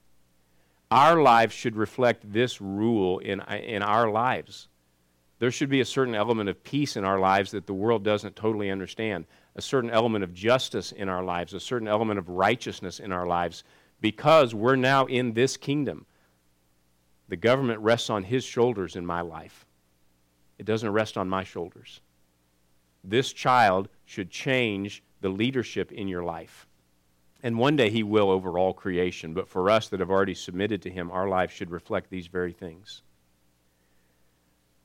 our 0.90 1.22
lives 1.22 1.54
should 1.54 1.76
reflect 1.76 2.32
this 2.32 2.60
rule 2.60 3.18
in, 3.20 3.40
in 3.40 3.82
our 3.82 4.10
lives. 4.10 4.68
There 5.38 5.50
should 5.50 5.70
be 5.70 5.80
a 5.80 5.86
certain 5.86 6.14
element 6.14 6.50
of 6.50 6.62
peace 6.62 6.96
in 6.96 7.04
our 7.04 7.18
lives 7.18 7.52
that 7.52 7.66
the 7.66 7.74
world 7.74 8.04
doesn't 8.04 8.36
totally 8.36 8.70
understand, 8.70 9.26
a 9.56 9.62
certain 9.62 9.90
element 9.90 10.24
of 10.24 10.34
justice 10.34 10.92
in 10.92 11.08
our 11.08 11.24
lives, 11.24 11.54
a 11.54 11.60
certain 11.60 11.88
element 11.88 12.18
of 12.18 12.28
righteousness 12.28 13.00
in 13.00 13.12
our 13.12 13.26
lives, 13.26 13.64
because 14.00 14.54
we're 14.54 14.76
now 14.76 15.06
in 15.06 15.32
this 15.32 15.56
kingdom. 15.56 16.06
The 17.28 17.36
government 17.36 17.80
rests 17.80 18.10
on 18.10 18.24
his 18.24 18.44
shoulders 18.44 18.96
in 18.96 19.06
my 19.06 19.20
life, 19.20 19.64
it 20.58 20.66
doesn't 20.66 20.90
rest 20.90 21.16
on 21.16 21.28
my 21.28 21.44
shoulders. 21.44 22.00
This 23.02 23.32
child 23.32 23.88
should 24.04 24.30
change 24.30 25.02
the 25.22 25.30
leadership 25.30 25.90
in 25.90 26.06
your 26.06 26.22
life. 26.22 26.66
And 27.42 27.58
one 27.58 27.76
day 27.76 27.90
he 27.90 28.02
will 28.02 28.30
over 28.30 28.58
all 28.58 28.74
creation. 28.74 29.32
But 29.32 29.48
for 29.48 29.70
us 29.70 29.88
that 29.88 30.00
have 30.00 30.10
already 30.10 30.34
submitted 30.34 30.82
to 30.82 30.90
him, 30.90 31.10
our 31.10 31.28
life 31.28 31.50
should 31.52 31.70
reflect 31.70 32.10
these 32.10 32.26
very 32.26 32.52
things. 32.52 33.02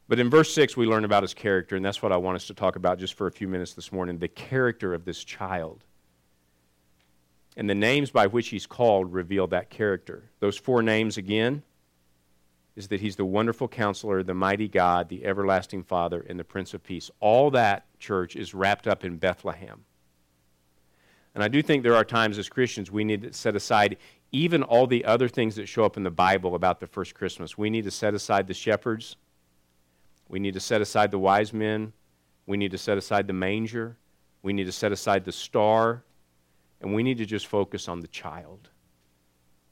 But 0.07 0.19
in 0.19 0.29
verse 0.29 0.53
6, 0.53 0.77
we 0.77 0.85
learn 0.85 1.03
about 1.03 1.23
his 1.23 1.33
character, 1.33 1.75
and 1.75 1.83
that's 1.83 2.01
what 2.01 2.11
I 2.11 2.17
want 2.17 2.35
us 2.35 2.47
to 2.47 2.53
talk 2.53 2.75
about 2.75 2.99
just 2.99 3.15
for 3.15 3.25
a 3.25 3.31
few 3.31 3.47
minutes 3.47 3.73
this 3.73 3.91
morning 3.91 4.19
the 4.19 4.27
character 4.27 4.93
of 4.93 5.03
this 5.03 5.23
child. 5.23 5.83
And 7.57 7.69
the 7.69 7.75
names 7.75 8.11
by 8.11 8.27
which 8.27 8.49
he's 8.49 8.67
called 8.67 9.13
reveal 9.13 9.47
that 9.47 9.69
character. 9.69 10.29
Those 10.39 10.57
four 10.57 10.83
names 10.83 11.17
again 11.17 11.63
is 12.75 12.89
that 12.89 12.99
he's 12.99 13.15
the 13.15 13.25
wonderful 13.25 13.67
counselor, 13.67 14.21
the 14.21 14.33
mighty 14.33 14.67
God, 14.67 15.07
the 15.09 15.25
everlasting 15.25 15.83
Father, 15.83 16.23
and 16.27 16.37
the 16.37 16.43
Prince 16.43 16.73
of 16.73 16.83
Peace. 16.83 17.09
All 17.19 17.49
that, 17.51 17.85
church, 17.97 18.35
is 18.35 18.53
wrapped 18.53 18.87
up 18.87 19.05
in 19.05 19.17
Bethlehem. 19.17 19.85
And 21.35 21.43
I 21.43 21.49
do 21.49 21.61
think 21.61 21.83
there 21.83 21.95
are 21.95 22.05
times 22.05 22.37
as 22.37 22.47
Christians 22.47 22.89
we 22.89 23.03
need 23.03 23.21
to 23.23 23.33
set 23.33 23.55
aside 23.55 23.97
even 24.31 24.63
all 24.63 24.87
the 24.87 25.03
other 25.05 25.27
things 25.27 25.55
that 25.57 25.67
show 25.67 25.83
up 25.83 25.97
in 25.97 26.03
the 26.03 26.09
Bible 26.09 26.55
about 26.55 26.79
the 26.79 26.87
first 26.87 27.13
Christmas. 27.13 27.57
We 27.57 27.69
need 27.69 27.83
to 27.83 27.91
set 27.91 28.13
aside 28.13 28.47
the 28.47 28.53
shepherds. 28.53 29.17
We 30.29 30.39
need 30.39 30.53
to 30.53 30.59
set 30.61 30.81
aside 30.81 31.11
the 31.11 31.19
wise 31.19 31.53
men. 31.53 31.91
We 32.47 32.57
need 32.57 32.71
to 32.71 32.77
set 32.77 32.97
aside 32.97 33.27
the 33.27 33.33
manger. 33.33 33.97
We 34.43 34.53
need 34.53 34.63
to 34.65 34.71
set 34.71 34.93
aside 34.93 35.25
the 35.25 35.31
star. 35.31 36.03
And 36.81 36.95
we 36.95 37.03
need 37.03 37.17
to 37.17 37.25
just 37.25 37.47
focus 37.47 37.87
on 37.89 37.99
the 37.99 38.07
child. 38.07 38.69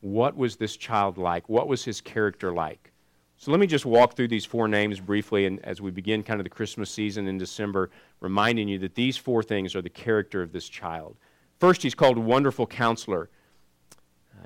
What 0.02 0.36
was 0.36 0.58
this 0.58 0.76
child 0.76 1.18
like? 1.18 1.48
What 1.48 1.70
was 1.70 1.86
his 1.86 2.02
character 2.02 2.52
like? 2.52 2.92
So 3.38 3.52
let 3.52 3.60
me 3.60 3.68
just 3.68 3.86
walk 3.86 4.16
through 4.16 4.28
these 4.28 4.46
four 4.46 4.68
names 4.68 5.00
briefly 5.00 5.46
and 5.46 5.64
as 5.66 5.82
we 5.82 5.92
begin 5.92 6.24
kind 6.24 6.40
of 6.40 6.44
the 6.44 6.50
Christmas 6.50 6.90
season 6.90 7.28
in 7.28 7.38
December, 7.38 7.90
reminding 8.20 8.68
you 8.68 8.80
that 8.80 8.96
these 8.96 9.18
four 9.18 9.44
things 9.44 9.76
are 9.76 9.82
the 9.82 9.90
character 9.90 10.42
of 10.42 10.52
this 10.52 10.68
child. 10.68 11.16
First, 11.60 11.84
he's 11.84 11.96
called 11.96 12.18
Wonderful 12.18 12.68
Counselor. 12.68 13.30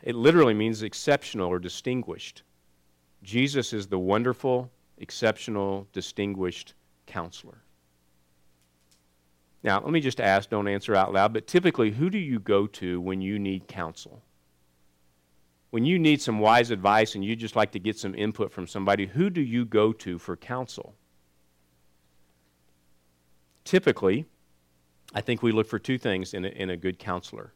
It 0.04 0.16
literally 0.16 0.54
means 0.54 0.84
exceptional 0.84 1.50
or 1.50 1.60
distinguished. 1.60 2.44
Jesus 3.24 3.74
is 3.74 3.88
the 3.88 4.00
wonderful, 4.00 4.72
exceptional, 5.00 5.88
distinguished 5.92 6.76
counselor. 7.08 7.64
Now, 9.64 9.82
let 9.82 9.92
me 9.92 10.00
just 10.00 10.22
ask, 10.22 10.50
don't 10.50 10.68
answer 10.68 10.96
out 10.96 11.14
loud, 11.14 11.34
but 11.34 11.48
typically, 11.48 11.92
who 11.92 12.10
do 12.10 12.18
you 12.18 12.40
go 12.40 12.68
to 12.68 13.02
when 13.02 13.22
you 13.22 13.40
need 13.40 13.68
counsel? 13.68 14.22
When 15.72 15.84
you 15.84 16.00
need 16.00 16.22
some 16.22 16.40
wise 16.40 16.72
advice 16.72 17.16
and 17.16 17.26
you 17.26 17.36
just 17.36 17.56
like 17.56 17.72
to 17.72 17.80
get 17.80 17.98
some 17.98 18.16
input 18.16 18.52
from 18.52 18.68
somebody, 18.68 19.08
who 19.08 19.30
do 19.30 19.42
you 19.42 19.66
go 19.66 19.92
to 19.94 20.18
for 20.18 20.38
counsel? 20.38 20.96
Typically, 23.66 24.26
I 25.14 25.22
think 25.22 25.42
we 25.42 25.52
look 25.52 25.68
for 25.68 25.80
two 25.80 25.98
things 25.98 26.34
in 26.34 26.46
a, 26.46 26.50
in 26.50 26.70
a 26.70 26.78
good 26.78 27.00
counselor. 27.00 27.54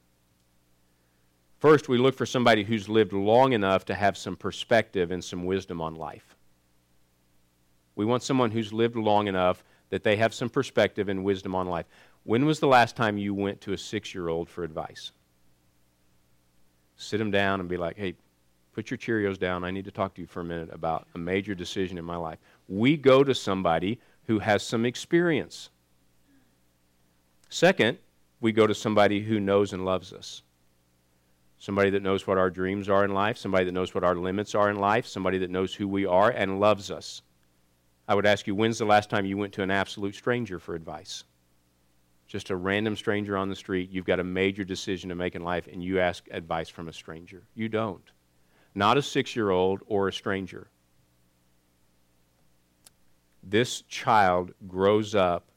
First, 1.60 1.89
we 1.89 1.98
look 1.98 2.15
for 2.15 2.25
somebody 2.25 2.63
who's 2.63 2.89
lived 2.89 3.13
long 3.13 3.53
enough 3.53 3.86
to 3.86 3.93
have 3.93 4.17
some 4.17 4.36
perspective 4.36 5.12
and 5.12 5.24
some 5.24 5.46
wisdom 5.46 5.79
on 5.79 5.96
life. 5.96 6.36
We 7.96 8.05
want 8.05 8.24
someone 8.24 8.51
who's 8.51 8.74
lived 8.74 8.96
long 8.96 9.27
enough 9.27 9.63
that 9.89 10.03
they 10.03 10.15
have 10.15 10.34
some 10.34 10.50
perspective 10.50 11.10
and 11.10 11.24
wisdom 11.24 11.53
on 11.53 11.67
life. 11.67 11.86
When 12.24 12.46
was 12.46 12.60
the 12.60 12.67
last 12.67 12.96
time 12.96 13.17
you 13.17 13.34
went 13.34 13.62
to 13.62 13.74
a 13.74 13.77
six 13.77 14.15
year 14.15 14.29
old 14.29 14.50
for 14.50 14.63
advice? 14.63 15.12
Sit 16.96 17.17
them 17.17 17.31
down 17.31 17.60
and 17.60 17.70
be 17.70 17.77
like, 17.77 17.98
hey, 17.98 18.15
put 18.74 18.89
your 18.89 18.98
Cheerios 18.98 19.38
down. 19.38 19.63
I 19.63 19.72
need 19.72 19.86
to 19.86 19.91
talk 19.91 20.13
to 20.15 20.22
you 20.22 20.27
for 20.27 20.41
a 20.41 20.46
minute 20.46 20.70
about 20.72 21.08
a 21.13 21.17
major 21.17 21.53
decision 21.53 21.98
in 21.98 22.05
my 22.05 22.15
life. 22.15 22.39
We 22.67 22.96
go 22.96 23.24
to 23.24 23.36
somebody 23.36 24.00
who 24.25 24.39
has 24.39 24.63
some 24.63 24.86
experience. 24.86 25.70
Second, 27.51 27.98
we 28.39 28.53
go 28.53 28.65
to 28.65 28.74
somebody 28.74 29.20
who 29.20 29.38
knows 29.38 29.74
and 29.74 29.84
loves 29.84 30.13
us. 30.13 30.41
Somebody 31.60 31.89
that 31.89 32.01
knows 32.01 32.25
what 32.25 32.38
our 32.38 32.50
dreams 32.50 32.88
are 32.88 33.03
in 33.03 33.13
life, 33.13 33.38
somebody 33.38 33.65
that 33.65 33.74
knows 33.74 33.93
what 33.93 34.05
our 34.05 34.15
limits 34.15 34.55
are 34.55 34.70
in 34.70 34.77
life, 34.77 35.05
somebody 35.05 35.38
that 35.39 35.50
knows 35.50 35.75
who 35.75 35.86
we 35.86 36.05
are 36.05 36.29
and 36.29 36.62
loves 36.62 36.89
us. 36.89 37.22
I 38.08 38.15
would 38.15 38.25
ask 38.25 38.48
you, 38.48 38.55
when's 38.55 38.77
the 38.77 38.86
last 38.86 39.10
time 39.10 39.25
you 39.25 39.38
went 39.38 39.51
to 39.53 39.63
an 39.63 39.70
absolute 39.70 40.15
stranger 40.15 40.60
for 40.60 40.75
advice? 40.75 41.25
Just 42.25 42.51
a 42.51 42.55
random 42.55 42.96
stranger 42.96 43.36
on 43.36 43.50
the 43.50 43.55
street, 43.55 43.91
you've 43.91 44.05
got 44.05 44.22
a 44.22 44.24
major 44.24 44.63
decision 44.63 45.10
to 45.10 45.15
make 45.15 45.36
in 45.36 45.43
life, 45.43 45.67
and 45.67 45.84
you 45.84 46.00
ask 46.00 46.25
advice 46.31 46.70
from 46.70 46.88
a 46.88 46.93
stranger. 46.93 47.43
You 47.53 47.67
don't. 47.67 48.10
Not 48.74 48.98
a 48.98 49.01
six 49.01 49.36
year 49.36 49.50
old 49.50 49.81
or 49.88 50.08
a 50.08 50.13
stranger. 50.13 50.70
This 53.43 53.81
child 53.81 54.53
grows 54.70 55.13
up 55.13 55.50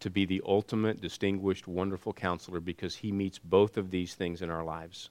to 0.00 0.10
be 0.10 0.24
the 0.24 0.42
ultimate, 0.46 1.00
distinguished, 1.00 1.66
wonderful 1.66 2.12
counselor 2.12 2.60
because 2.60 2.96
he 2.96 3.12
meets 3.12 3.38
both 3.38 3.76
of 3.76 3.90
these 3.90 4.14
things 4.14 4.42
in 4.42 4.50
our 4.50 4.64
lives. 4.64 5.10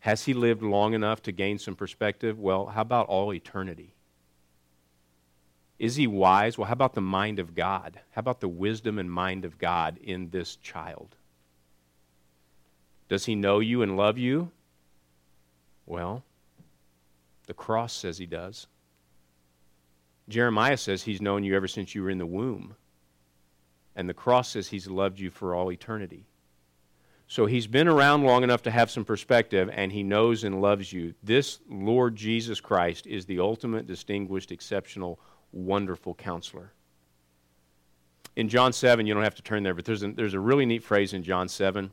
Has 0.00 0.24
he 0.24 0.34
lived 0.34 0.62
long 0.62 0.94
enough 0.94 1.22
to 1.22 1.32
gain 1.32 1.58
some 1.58 1.76
perspective? 1.76 2.38
Well, 2.38 2.66
how 2.66 2.82
about 2.82 3.06
all 3.06 3.32
eternity? 3.32 3.94
Is 5.78 5.96
he 5.96 6.06
wise? 6.06 6.58
Well, 6.58 6.66
how 6.66 6.74
about 6.74 6.94
the 6.94 7.00
mind 7.00 7.38
of 7.38 7.54
God? 7.54 8.00
How 8.10 8.20
about 8.20 8.40
the 8.40 8.48
wisdom 8.48 8.98
and 8.98 9.10
mind 9.10 9.44
of 9.44 9.58
God 9.58 9.98
in 10.02 10.30
this 10.30 10.56
child? 10.56 11.16
Does 13.08 13.24
he 13.26 13.34
know 13.34 13.60
you 13.60 13.82
and 13.82 13.96
love 13.96 14.18
you? 14.18 14.50
Well, 15.86 16.22
the 17.46 17.54
cross 17.54 17.92
says 17.92 18.18
he 18.18 18.26
does. 18.26 18.66
Jeremiah 20.28 20.76
says 20.76 21.02
he's 21.02 21.20
known 21.20 21.44
you 21.44 21.54
ever 21.56 21.68
since 21.68 21.94
you 21.94 22.02
were 22.02 22.10
in 22.10 22.18
the 22.18 22.26
womb. 22.26 22.74
And 23.94 24.08
the 24.08 24.14
cross 24.14 24.50
says 24.50 24.68
he's 24.68 24.88
loved 24.88 25.18
you 25.18 25.30
for 25.30 25.54
all 25.54 25.70
eternity. 25.70 26.26
So 27.26 27.46
he's 27.46 27.66
been 27.66 27.88
around 27.88 28.24
long 28.24 28.42
enough 28.42 28.62
to 28.64 28.70
have 28.70 28.90
some 28.90 29.04
perspective, 29.04 29.70
and 29.72 29.90
he 29.90 30.02
knows 30.02 30.44
and 30.44 30.60
loves 30.60 30.92
you. 30.92 31.14
This 31.22 31.60
Lord 31.68 32.14
Jesus 32.14 32.60
Christ 32.60 33.06
is 33.06 33.24
the 33.24 33.40
ultimate, 33.40 33.86
distinguished, 33.86 34.52
exceptional 34.52 35.18
wonderful 35.50 36.14
counselor. 36.14 36.72
In 38.36 38.48
John 38.48 38.72
7, 38.72 39.06
you 39.06 39.14
don't 39.14 39.22
have 39.22 39.34
to 39.36 39.42
turn 39.42 39.62
there, 39.62 39.74
but 39.74 39.84
there's 39.84 40.02
a, 40.02 40.12
there's 40.12 40.34
a 40.34 40.40
really 40.40 40.66
neat 40.66 40.82
phrase 40.82 41.12
in 41.12 41.22
John 41.22 41.48
7. 41.48 41.90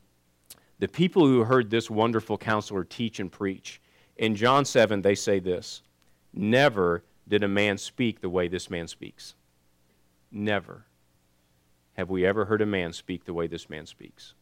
The 0.78 0.88
people 0.88 1.26
who 1.26 1.44
heard 1.44 1.70
this 1.70 1.90
wonderful 1.90 2.38
counselor 2.38 2.84
teach 2.84 3.20
and 3.20 3.30
preach, 3.30 3.80
in 4.16 4.36
John 4.36 4.64
7, 4.64 5.00
they 5.02 5.14
say 5.14 5.38
this 5.38 5.82
Never 6.32 7.02
did 7.28 7.42
a 7.42 7.48
man 7.48 7.78
speak 7.78 8.20
the 8.20 8.28
way 8.28 8.48
this 8.48 8.68
man 8.68 8.88
speaks. 8.88 9.34
Never 10.30 10.84
have 12.00 12.10
we 12.10 12.24
ever 12.24 12.46
heard 12.46 12.62
a 12.62 12.66
man 12.66 12.92
speak 12.92 13.24
the 13.24 13.34
way 13.34 13.46
this 13.46 13.68
man 13.68 13.84
speaks. 13.84 14.32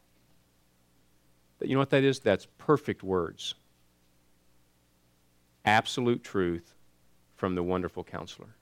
But 1.58 1.68
you 1.68 1.74
know 1.74 1.80
what 1.80 1.90
that 1.90 2.04
is? 2.04 2.20
That's 2.20 2.46
perfect 2.56 3.02
words. 3.02 3.56
Absolute 5.64 6.22
truth 6.22 6.74
from 7.34 7.56
the 7.56 7.62
wonderful 7.64 8.04
counselor. 8.04 8.54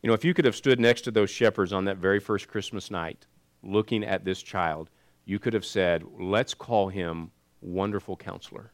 You 0.00 0.08
know, 0.08 0.14
if 0.14 0.24
you 0.24 0.32
could 0.32 0.44
have 0.44 0.54
stood 0.54 0.78
next 0.78 1.02
to 1.02 1.10
those 1.10 1.28
shepherds 1.28 1.72
on 1.72 1.84
that 1.86 1.96
very 1.96 2.20
first 2.20 2.46
Christmas 2.46 2.88
night, 2.88 3.26
looking 3.64 4.04
at 4.04 4.24
this 4.24 4.40
child, 4.40 4.90
you 5.24 5.40
could 5.40 5.52
have 5.52 5.66
said, 5.66 6.04
Let's 6.18 6.54
call 6.54 6.88
him 6.88 7.32
Wonderful 7.60 8.16
Counselor. 8.16 8.70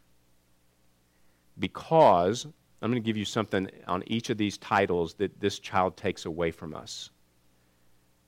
Because 1.59 2.47
I'm 2.83 2.91
going 2.91 3.03
to 3.03 3.07
give 3.07 3.17
you 3.17 3.25
something 3.25 3.71
on 3.89 4.05
each 4.07 4.29
of 4.29 4.37
these 4.37 4.59
titles 4.59 5.15
that 5.15 5.41
this 5.41 5.59
child 5.59 5.97
takes 5.97 6.27
away 6.27 6.51
from 6.51 6.75
us. 6.75 7.11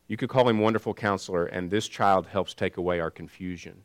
You 0.08 0.16
could 0.16 0.30
call 0.30 0.48
him 0.48 0.58
Wonderful 0.58 0.94
Counselor, 0.94 1.44
and 1.44 1.70
this 1.70 1.86
child 1.86 2.26
helps 2.26 2.54
take 2.54 2.78
away 2.78 2.98
our 2.98 3.10
confusion. 3.10 3.82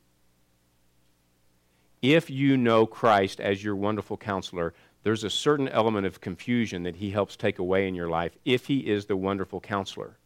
If 2.02 2.30
you 2.30 2.58
know 2.58 2.86
Christ 2.86 3.40
as 3.40 3.64
your 3.64 3.76
wonderful 3.76 4.18
counselor, 4.18 4.74
there's 5.04 5.24
a 5.24 5.30
certain 5.30 5.68
element 5.70 6.06
of 6.06 6.22
confusion 6.22 6.84
that 6.84 6.98
he 6.98 7.12
helps 7.12 7.36
take 7.36 7.60
away 7.60 7.88
in 7.88 7.96
your 7.96 8.10
life 8.10 8.38
if 8.46 8.68
he 8.68 8.80
is 8.80 9.06
the 9.06 9.18
wonderful 9.18 9.60
counselor. 9.60 10.18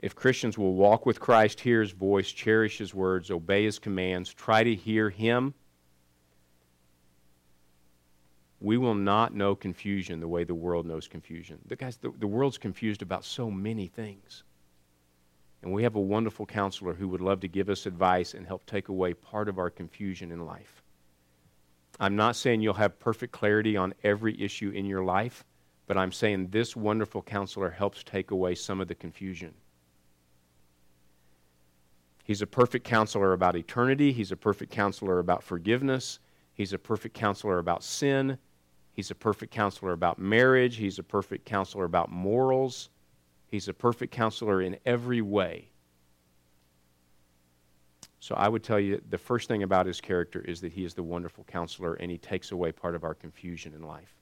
If 0.00 0.14
Christians 0.14 0.58
will 0.58 0.74
walk 0.74 1.06
with 1.06 1.20
Christ, 1.20 1.60
hear 1.60 1.80
his 1.80 1.92
voice, 1.92 2.30
cherish 2.30 2.78
his 2.78 2.94
words, 2.94 3.30
obey 3.30 3.64
his 3.64 3.78
commands, 3.78 4.32
try 4.32 4.62
to 4.62 4.74
hear 4.74 5.08
him, 5.08 5.54
we 8.60 8.78
will 8.78 8.94
not 8.94 9.34
know 9.34 9.54
confusion 9.54 10.20
the 10.20 10.28
way 10.28 10.44
the 10.44 10.54
world 10.54 10.86
knows 10.86 11.08
confusion. 11.08 11.58
The, 11.66 11.76
guys, 11.76 11.96
the, 11.98 12.10
the 12.18 12.26
world's 12.26 12.58
confused 12.58 13.02
about 13.02 13.24
so 13.24 13.50
many 13.50 13.86
things. 13.86 14.44
And 15.62 15.72
we 15.72 15.82
have 15.82 15.96
a 15.96 16.00
wonderful 16.00 16.46
counselor 16.46 16.94
who 16.94 17.08
would 17.08 17.20
love 17.20 17.40
to 17.40 17.48
give 17.48 17.68
us 17.68 17.86
advice 17.86 18.34
and 18.34 18.46
help 18.46 18.64
take 18.66 18.88
away 18.88 19.14
part 19.14 19.48
of 19.48 19.58
our 19.58 19.70
confusion 19.70 20.30
in 20.30 20.46
life. 20.46 20.82
I'm 21.98 22.16
not 22.16 22.36
saying 22.36 22.60
you'll 22.60 22.74
have 22.74 22.98
perfect 22.98 23.32
clarity 23.32 23.76
on 23.76 23.94
every 24.04 24.40
issue 24.40 24.70
in 24.70 24.86
your 24.86 25.02
life, 25.02 25.44
but 25.86 25.96
I'm 25.96 26.12
saying 26.12 26.48
this 26.50 26.76
wonderful 26.76 27.22
counselor 27.22 27.70
helps 27.70 28.04
take 28.04 28.30
away 28.30 28.54
some 28.54 28.80
of 28.80 28.88
the 28.88 28.94
confusion. 28.94 29.54
He's 32.24 32.42
a 32.42 32.46
perfect 32.46 32.84
counselor 32.84 33.32
about 33.32 33.56
eternity. 33.56 34.12
He's 34.12 34.32
a 34.32 34.36
perfect 34.36 34.72
counselor 34.72 35.20
about 35.20 35.42
forgiveness. 35.42 36.18
He's 36.54 36.72
a 36.72 36.78
perfect 36.78 37.14
counselor 37.14 37.58
about 37.58 37.84
sin. 37.84 38.38
He's 38.96 39.10
a 39.10 39.14
perfect 39.14 39.52
counselor 39.52 39.92
about 39.92 40.18
marriage. 40.18 40.76
He's 40.76 40.98
a 40.98 41.02
perfect 41.02 41.44
counselor 41.44 41.84
about 41.84 42.10
morals. 42.10 42.88
He's 43.46 43.68
a 43.68 43.74
perfect 43.74 44.10
counselor 44.10 44.62
in 44.62 44.78
every 44.86 45.20
way. 45.20 45.68
So 48.20 48.34
I 48.34 48.48
would 48.48 48.64
tell 48.64 48.80
you 48.80 49.00
the 49.10 49.18
first 49.18 49.48
thing 49.48 49.62
about 49.62 49.84
his 49.86 50.00
character 50.00 50.40
is 50.40 50.62
that 50.62 50.72
he 50.72 50.84
is 50.84 50.94
the 50.94 51.02
wonderful 51.02 51.44
counselor 51.44 51.94
and 51.94 52.10
he 52.10 52.16
takes 52.16 52.52
away 52.52 52.72
part 52.72 52.94
of 52.94 53.04
our 53.04 53.14
confusion 53.14 53.74
in 53.74 53.82
life. 53.82 54.16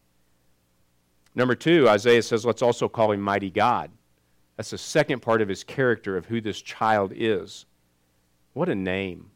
Number 1.36 1.54
two, 1.54 1.88
Isaiah 1.88 2.22
says, 2.22 2.44
let's 2.44 2.60
also 2.60 2.88
call 2.88 3.12
him 3.12 3.20
mighty 3.20 3.50
God. 3.50 3.92
That's 4.56 4.70
the 4.70 4.78
second 4.78 5.22
part 5.22 5.40
of 5.40 5.48
his 5.48 5.64
character 5.64 6.16
of 6.16 6.26
who 6.26 6.40
this 6.40 6.60
child 6.60 7.12
is. 7.14 7.64
What 8.52 8.68
a 8.68 8.74
name! 8.74 9.30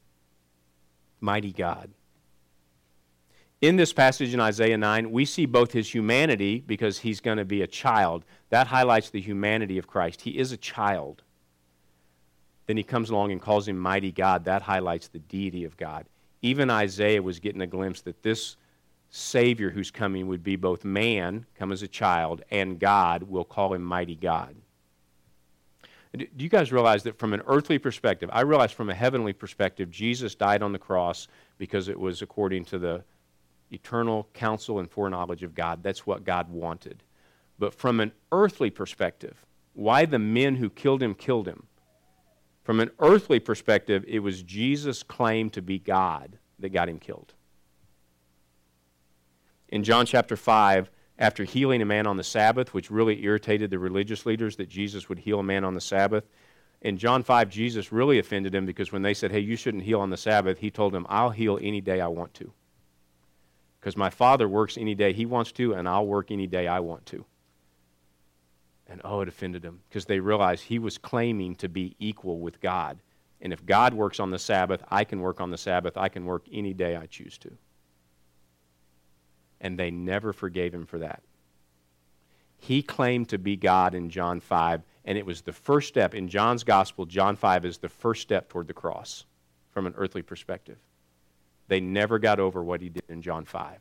Mighty 1.21 1.53
God. 1.53 1.91
In 3.61 3.75
this 3.75 3.93
passage 3.93 4.35
in 4.35 4.41
Isaiah 4.41 4.79
9, 4.79 5.11
we 5.11 5.25
see 5.25 5.45
both 5.45 5.73
his 5.73 5.93
humanity 5.93 6.63
because 6.65 6.99
he's 6.99 7.21
going 7.21 7.39
to 7.39 7.45
be 7.45 7.63
a 7.63 7.67
child. 7.67 8.25
That 8.51 8.69
highlights 8.69 9.11
the 9.11 9.21
humanity 9.21 9.79
of 9.79 9.89
Christ. 9.89 10.21
He 10.21 10.39
is 10.39 10.53
a 10.53 10.57
child. 10.57 11.23
Then 12.67 12.77
he 12.77 12.85
comes 12.85 13.11
along 13.11 13.33
and 13.33 13.43
calls 13.43 13.67
him 13.67 13.77
mighty 13.77 14.13
God. 14.13 14.45
That 14.45 14.63
highlights 14.63 15.09
the 15.09 15.19
deity 15.19 15.65
of 15.65 15.77
God. 15.77 16.07
Even 16.41 16.71
Isaiah 16.71 17.21
was 17.21 17.41
getting 17.41 17.63
a 17.63 17.67
glimpse 17.67 18.01
that 18.03 18.23
this 18.23 18.57
Savior 19.11 19.71
who's 19.71 19.91
coming 19.91 20.29
would 20.29 20.45
be 20.45 20.55
both 20.55 20.85
man, 20.85 21.45
come 21.59 21.73
as 21.73 21.83
a 21.83 21.89
child, 21.89 22.43
and 22.53 22.79
God 22.79 23.25
will 23.25 23.45
call 23.45 23.75
him 23.75 23.83
mighty 23.83 24.15
God. 24.15 24.55
Do 26.17 26.27
you 26.37 26.49
guys 26.49 26.73
realize 26.73 27.03
that 27.03 27.19
from 27.19 27.35
an 27.35 27.43
earthly 27.47 27.79
perspective, 27.79 28.31
I 28.33 28.43
realize 28.43 28.71
from 28.71 28.89
a 28.89 28.95
heavenly 28.95 29.33
perspective, 29.33 29.91
Jesus 29.91 30.35
died 30.35 30.63
on 30.63 30.73
the 30.73 30.79
cross 30.79 31.27
because 31.59 31.89
it 31.89 31.99
was 31.99 32.23
according 32.23 32.65
to 32.67 32.79
the 32.79 33.03
eternal 33.71 34.29
counsel 34.35 34.79
and 34.79 34.91
foreknowledge 34.91 35.43
of 35.43 35.55
God. 35.55 35.83
That's 35.83 36.07
what 36.07 36.25
God 36.25 36.51
wanted. 36.51 37.03
But 37.59 37.75
from 37.75 38.01
an 38.01 38.13
earthly 38.33 38.71
perspective, 38.71 39.45
why 39.75 40.07
the 40.07 40.19
men 40.19 40.57
who 40.57 40.71
killed 40.71 41.03
him 41.03 41.15
killed 41.15 41.47
him? 41.47 41.67
From 42.63 42.81
an 42.81 42.91
earthly 42.99 43.41
perspective, 43.41 44.05
it 44.07 44.19
was 44.21 44.43
Jesus' 44.43 45.03
claim 45.03 45.51
to 45.51 45.63
be 45.63 45.79
God 45.79 46.39
that 46.59 46.71
got 46.71 46.89
him 46.89 46.99
killed. 46.99 47.35
In 49.69 49.85
John 49.85 50.07
chapter 50.07 50.37
5, 50.37 50.91
after 51.19 51.45
healing 51.45 51.83
a 51.83 51.87
man 51.87 52.07
on 52.07 52.17
the 52.17 52.25
Sabbath, 52.25 52.73
which 52.73 52.91
really 52.91 53.23
irritated 53.25 53.71
the 53.71 53.79
religious 53.79 54.25
leaders 54.25 54.57
that 54.57 54.69
Jesus 54.69 55.09
would 55.09 55.19
heal 55.19 55.41
a 55.41 55.45
man 55.45 55.65
on 55.65 55.75
the 55.75 55.81
Sabbath. 55.81 56.25
In 56.81 56.97
John 56.97 57.25
5, 57.25 57.51
Jesus 57.51 57.91
really 57.91 58.19
offended 58.19 58.55
him 58.55 58.65
because 58.65 58.93
when 58.93 59.03
they 59.03 59.15
said, 59.15 59.33
Hey, 59.33 59.41
you 59.41 59.57
shouldn't 59.57 59.83
heal 59.83 60.01
on 60.01 60.11
the 60.11 60.17
Sabbath, 60.17 60.59
he 60.59 60.71
told 60.71 60.93
them, 60.93 61.07
I'll 61.09 61.31
heal 61.31 61.59
any 61.61 61.81
day 61.81 62.01
I 62.01 62.07
want 62.07 62.35
to. 62.35 62.53
Because 63.81 63.97
my 63.97 64.11
Father 64.11 64.49
works 64.49 64.77
any 64.77 64.95
day 64.95 65.13
he 65.13 65.27
wants 65.27 65.53
to, 65.53 65.75
and 65.75 65.89
I'll 65.89 66.07
work 66.07 66.31
any 66.31 66.47
day 66.47 66.67
I 66.67 66.81
want 66.81 67.07
to. 67.07 67.25
And 68.89 69.01
oh, 69.05 69.21
it 69.21 69.29
offended 69.29 69.63
them 69.63 69.81
because 69.89 70.07
they 70.07 70.19
realized 70.19 70.65
he 70.65 70.79
was 70.79 70.99
claiming 70.99 71.55
to 71.57 71.69
be 71.69 71.95
equal 71.99 72.41
with 72.41 72.61
God. 72.61 72.99
And 73.41 73.53
if 73.53 73.65
God 73.65 73.95
works 73.95 74.19
on 74.19 74.31
the 74.31 74.39
Sabbath, 74.39 74.83
I 74.89 75.05
can 75.05 75.21
work 75.21 75.41
on 75.41 75.51
the 75.51 75.59
Sabbath. 75.59 75.97
I 75.97 76.09
can 76.09 76.25
work 76.25 76.47
any 76.51 76.73
day 76.75 76.97
I 76.97 77.07
choose 77.07 77.39
to 77.39 77.57
and 79.61 79.79
they 79.79 79.91
never 79.91 80.33
forgave 80.33 80.75
him 80.75 80.87
for 80.87 80.99
that. 80.99 81.23
He 82.57 82.83
claimed 82.83 83.29
to 83.29 83.39
be 83.39 83.57
God 83.57 83.95
in 83.95 84.11
John 84.11 84.41
5, 84.41 84.83
and 85.05 85.17
it 85.17 85.27
was 85.27 85.43
the 85.43 85.53
first 85.53 85.89
step. 85.89 86.15
In 86.15 86.29
John's 86.29 86.65
gospel, 86.65 87.07
John 87.07 87.37
5 87.37 87.65
is 87.65 87.79
the 87.79 87.89
first 87.89 88.23
step 88.23 88.49
toward 88.49 88.67
the 88.67 88.75
cross 88.75 89.25
from 89.71 89.87
an 89.87 89.95
earthly 89.97 90.23
perspective. 90.23 90.79
They 91.69 91.81
never 91.81 92.19
got 92.19 92.41
over 92.41 92.63
what 92.63 92.81
he 92.81 92.89
did 92.89 93.05
in 93.09 93.23
John 93.23 93.45
5. 93.45 93.79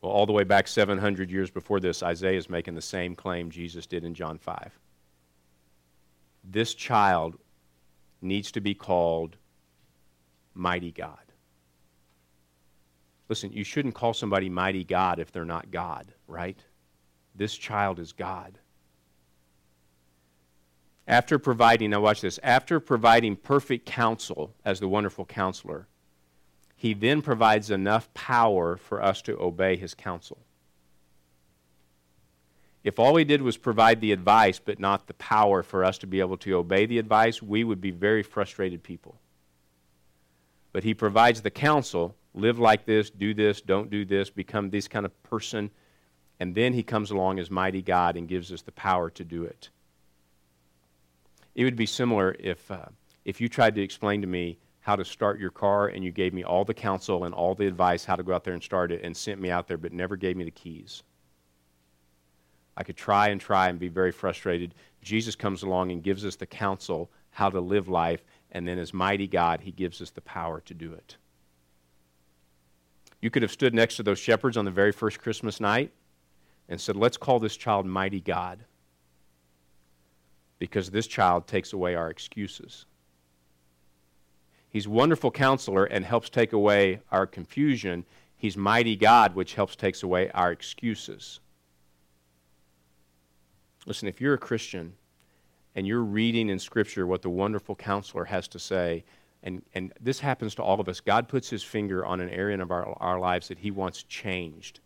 Well, 0.00 0.12
all 0.12 0.26
the 0.26 0.32
way 0.32 0.44
back 0.44 0.68
700 0.68 1.30
years 1.30 1.50
before 1.50 1.80
this, 1.80 2.02
Isaiah 2.02 2.38
is 2.38 2.48
making 2.48 2.74
the 2.74 2.82
same 2.82 3.14
claim 3.14 3.50
Jesus 3.50 3.86
did 3.86 4.04
in 4.04 4.14
John 4.14 4.38
5. 4.38 4.78
This 6.44 6.74
child 6.74 7.36
needs 8.22 8.52
to 8.52 8.60
be 8.60 8.74
called 8.74 9.36
Mighty 10.54 10.92
God. 10.92 11.18
Listen, 13.28 13.52
you 13.52 13.62
shouldn't 13.62 13.94
call 13.94 14.12
somebody 14.12 14.48
mighty 14.48 14.84
God 14.84 15.18
if 15.20 15.30
they're 15.30 15.44
not 15.44 15.70
God, 15.70 16.12
right? 16.26 16.58
This 17.34 17.54
child 17.54 18.00
is 18.00 18.12
God. 18.12 18.58
After 21.06 21.38
providing, 21.38 21.90
now 21.90 22.00
watch 22.00 22.20
this, 22.20 22.40
after 22.42 22.80
providing 22.80 23.36
perfect 23.36 23.86
counsel 23.86 24.54
as 24.64 24.80
the 24.80 24.88
wonderful 24.88 25.24
counselor, 25.24 25.86
he 26.80 26.94
then 26.94 27.20
provides 27.20 27.70
enough 27.70 28.08
power 28.14 28.74
for 28.74 29.02
us 29.02 29.20
to 29.20 29.38
obey 29.38 29.76
his 29.76 29.92
counsel. 29.92 30.38
If 32.82 32.98
all 32.98 33.16
he 33.16 33.24
did 33.24 33.42
was 33.42 33.58
provide 33.58 34.00
the 34.00 34.12
advice 34.12 34.58
but 34.58 34.80
not 34.80 35.06
the 35.06 35.12
power 35.12 35.62
for 35.62 35.84
us 35.84 35.98
to 35.98 36.06
be 36.06 36.20
able 36.20 36.38
to 36.38 36.54
obey 36.54 36.86
the 36.86 36.96
advice, 36.96 37.42
we 37.42 37.64
would 37.64 37.82
be 37.82 37.90
very 37.90 38.22
frustrated 38.22 38.82
people. 38.82 39.20
But 40.72 40.82
he 40.82 40.94
provides 40.94 41.42
the 41.42 41.50
counsel 41.50 42.16
live 42.32 42.58
like 42.58 42.86
this, 42.86 43.10
do 43.10 43.34
this, 43.34 43.60
don't 43.60 43.90
do 43.90 44.06
this, 44.06 44.30
become 44.30 44.70
this 44.70 44.88
kind 44.88 45.04
of 45.04 45.22
person. 45.22 45.70
And 46.38 46.54
then 46.54 46.72
he 46.72 46.82
comes 46.82 47.10
along 47.10 47.40
as 47.40 47.50
mighty 47.50 47.82
God 47.82 48.16
and 48.16 48.26
gives 48.26 48.50
us 48.50 48.62
the 48.62 48.72
power 48.72 49.10
to 49.10 49.22
do 49.22 49.44
it. 49.44 49.68
It 51.54 51.64
would 51.64 51.76
be 51.76 51.84
similar 51.84 52.34
if, 52.40 52.70
uh, 52.70 52.86
if 53.26 53.38
you 53.38 53.50
tried 53.50 53.74
to 53.74 53.82
explain 53.82 54.22
to 54.22 54.26
me 54.26 54.56
how 54.80 54.96
to 54.96 55.04
start 55.04 55.38
your 55.38 55.50
car 55.50 55.88
and 55.88 56.02
you 56.02 56.10
gave 56.10 56.32
me 56.32 56.42
all 56.42 56.64
the 56.64 56.74
counsel 56.74 57.24
and 57.24 57.34
all 57.34 57.54
the 57.54 57.66
advice 57.66 58.04
how 58.04 58.16
to 58.16 58.22
go 58.22 58.34
out 58.34 58.44
there 58.44 58.54
and 58.54 58.62
start 58.62 58.90
it 58.90 59.02
and 59.02 59.16
sent 59.16 59.40
me 59.40 59.50
out 59.50 59.68
there 59.68 59.78
but 59.78 59.92
never 59.92 60.16
gave 60.16 60.36
me 60.36 60.44
the 60.44 60.50
keys. 60.50 61.02
I 62.76 62.82
could 62.82 62.96
try 62.96 63.28
and 63.28 63.40
try 63.40 63.68
and 63.68 63.78
be 63.78 63.88
very 63.88 64.12
frustrated. 64.12 64.74
Jesus 65.02 65.36
comes 65.36 65.62
along 65.62 65.92
and 65.92 66.02
gives 66.02 66.24
us 66.24 66.36
the 66.36 66.46
counsel 66.46 67.10
how 67.30 67.50
to 67.50 67.60
live 67.60 67.88
life, 67.88 68.24
and 68.52 68.66
then 68.66 68.78
as 68.78 68.94
mighty 68.94 69.26
God, 69.26 69.60
he 69.60 69.70
gives 69.70 70.00
us 70.00 70.10
the 70.10 70.20
power 70.20 70.60
to 70.62 70.74
do 70.74 70.92
it. 70.92 71.16
You 73.20 73.30
could 73.30 73.42
have 73.42 73.52
stood 73.52 73.74
next 73.74 73.96
to 73.96 74.02
those 74.02 74.18
shepherds 74.18 74.56
on 74.56 74.64
the 74.64 74.70
very 74.70 74.92
first 74.92 75.20
Christmas 75.20 75.60
night 75.60 75.92
and 76.68 76.80
said, 76.80 76.96
Let's 76.96 77.16
call 77.16 77.38
this 77.38 77.56
child 77.56 77.86
Mighty 77.86 78.20
God 78.20 78.64
because 80.58 80.90
this 80.90 81.06
child 81.06 81.46
takes 81.46 81.72
away 81.72 81.94
our 81.94 82.10
excuses. 82.10 82.86
He's 84.70 84.86
wonderful 84.86 85.30
counselor 85.30 85.84
and 85.84 86.04
helps 86.04 86.30
take 86.30 86.52
away 86.52 87.00
our 87.10 87.26
confusion. 87.26 88.04
He's 88.36 88.56
mighty 88.56 88.96
God, 88.96 89.34
which 89.34 89.54
helps 89.54 89.76
takes 89.76 90.02
away 90.02 90.30
our 90.30 90.52
excuses. 90.52 91.40
Listen, 93.84 94.08
if 94.08 94.20
you're 94.20 94.34
a 94.34 94.38
Christian 94.38 94.94
and 95.74 95.86
you're 95.86 96.02
reading 96.02 96.48
in 96.48 96.58
Scripture 96.58 97.06
what 97.06 97.22
the 97.22 97.30
wonderful 97.30 97.74
counselor 97.74 98.24
has 98.24 98.46
to 98.48 98.58
say, 98.58 99.04
and, 99.42 99.62
and 99.74 99.92
this 100.00 100.20
happens 100.20 100.54
to 100.56 100.62
all 100.62 100.80
of 100.80 100.88
us. 100.88 101.00
God 101.00 101.26
puts 101.28 101.48
his 101.48 101.62
finger 101.62 102.04
on 102.04 102.20
an 102.20 102.28
area 102.28 102.60
of 102.60 102.70
our, 102.70 102.96
our 103.00 103.18
lives 103.18 103.48
that 103.48 103.58
he 103.58 103.70
wants 103.70 104.02
changed. 104.04 104.80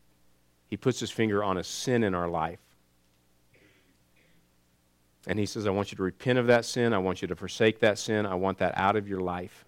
He 0.69 0.77
puts 0.77 1.01
his 1.01 1.11
finger 1.11 1.43
on 1.43 1.59
a 1.59 1.65
sin 1.65 2.05
in 2.05 2.15
our 2.15 2.29
life. 2.29 2.61
And 5.27 5.39
he 5.39 5.47
says, 5.47 5.67
I 5.67 5.71
want 5.71 5.91
you 5.91 5.97
to 5.97 6.03
repent 6.03 6.39
of 6.39 6.47
that 6.47 6.65
sin. 6.65 6.93
I 6.93 6.99
want 6.99 7.23
you 7.23 7.29
to 7.29 7.37
forsake 7.37 7.81
that 7.81 7.99
sin. 7.99 8.27
I 8.27 8.35
want 8.35 8.59
that 8.59 8.75
out 8.77 8.95
of 8.97 9.09
your 9.09 9.21
life. 9.21 9.65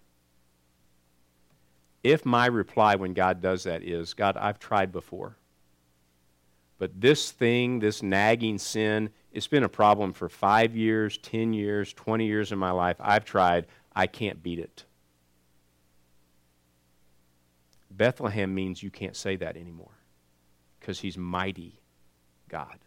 If 2.07 2.25
my 2.25 2.47
reply 2.47 2.95
when 2.95 3.15
God 3.15 3.41
does 3.43 3.65
that 3.65 3.83
is, 3.83 4.15
God, 4.15 4.37
I've 4.37 4.61
tried 4.61 4.93
before. 4.93 5.37
But 6.79 7.01
this 7.01 7.33
thing, 7.33 7.81
this 7.81 8.01
nagging 8.01 8.59
sin, 8.59 9.11
it's 9.33 9.49
been 9.49 9.65
a 9.65 9.69
problem 9.69 10.13
for 10.13 10.29
five 10.29 10.77
years, 10.77 11.19
10 11.19 11.53
years, 11.53 11.93
20 11.93 12.25
years 12.25 12.53
in 12.53 12.61
my 12.61 12.71
life. 12.71 12.97
I've 13.01 13.25
tried. 13.25 13.67
I 13.93 14.07
can't 14.07 14.41
beat 14.41 14.61
it. 14.61 14.85
Bethlehem 17.91 18.55
means 18.55 18.85
you 18.85 18.91
can't 18.91 19.17
say 19.17 19.35
that 19.35 19.57
anymore 19.57 19.99
because 20.79 21.01
he's 21.01 21.19
mighty 21.19 21.81
God. 22.49 22.79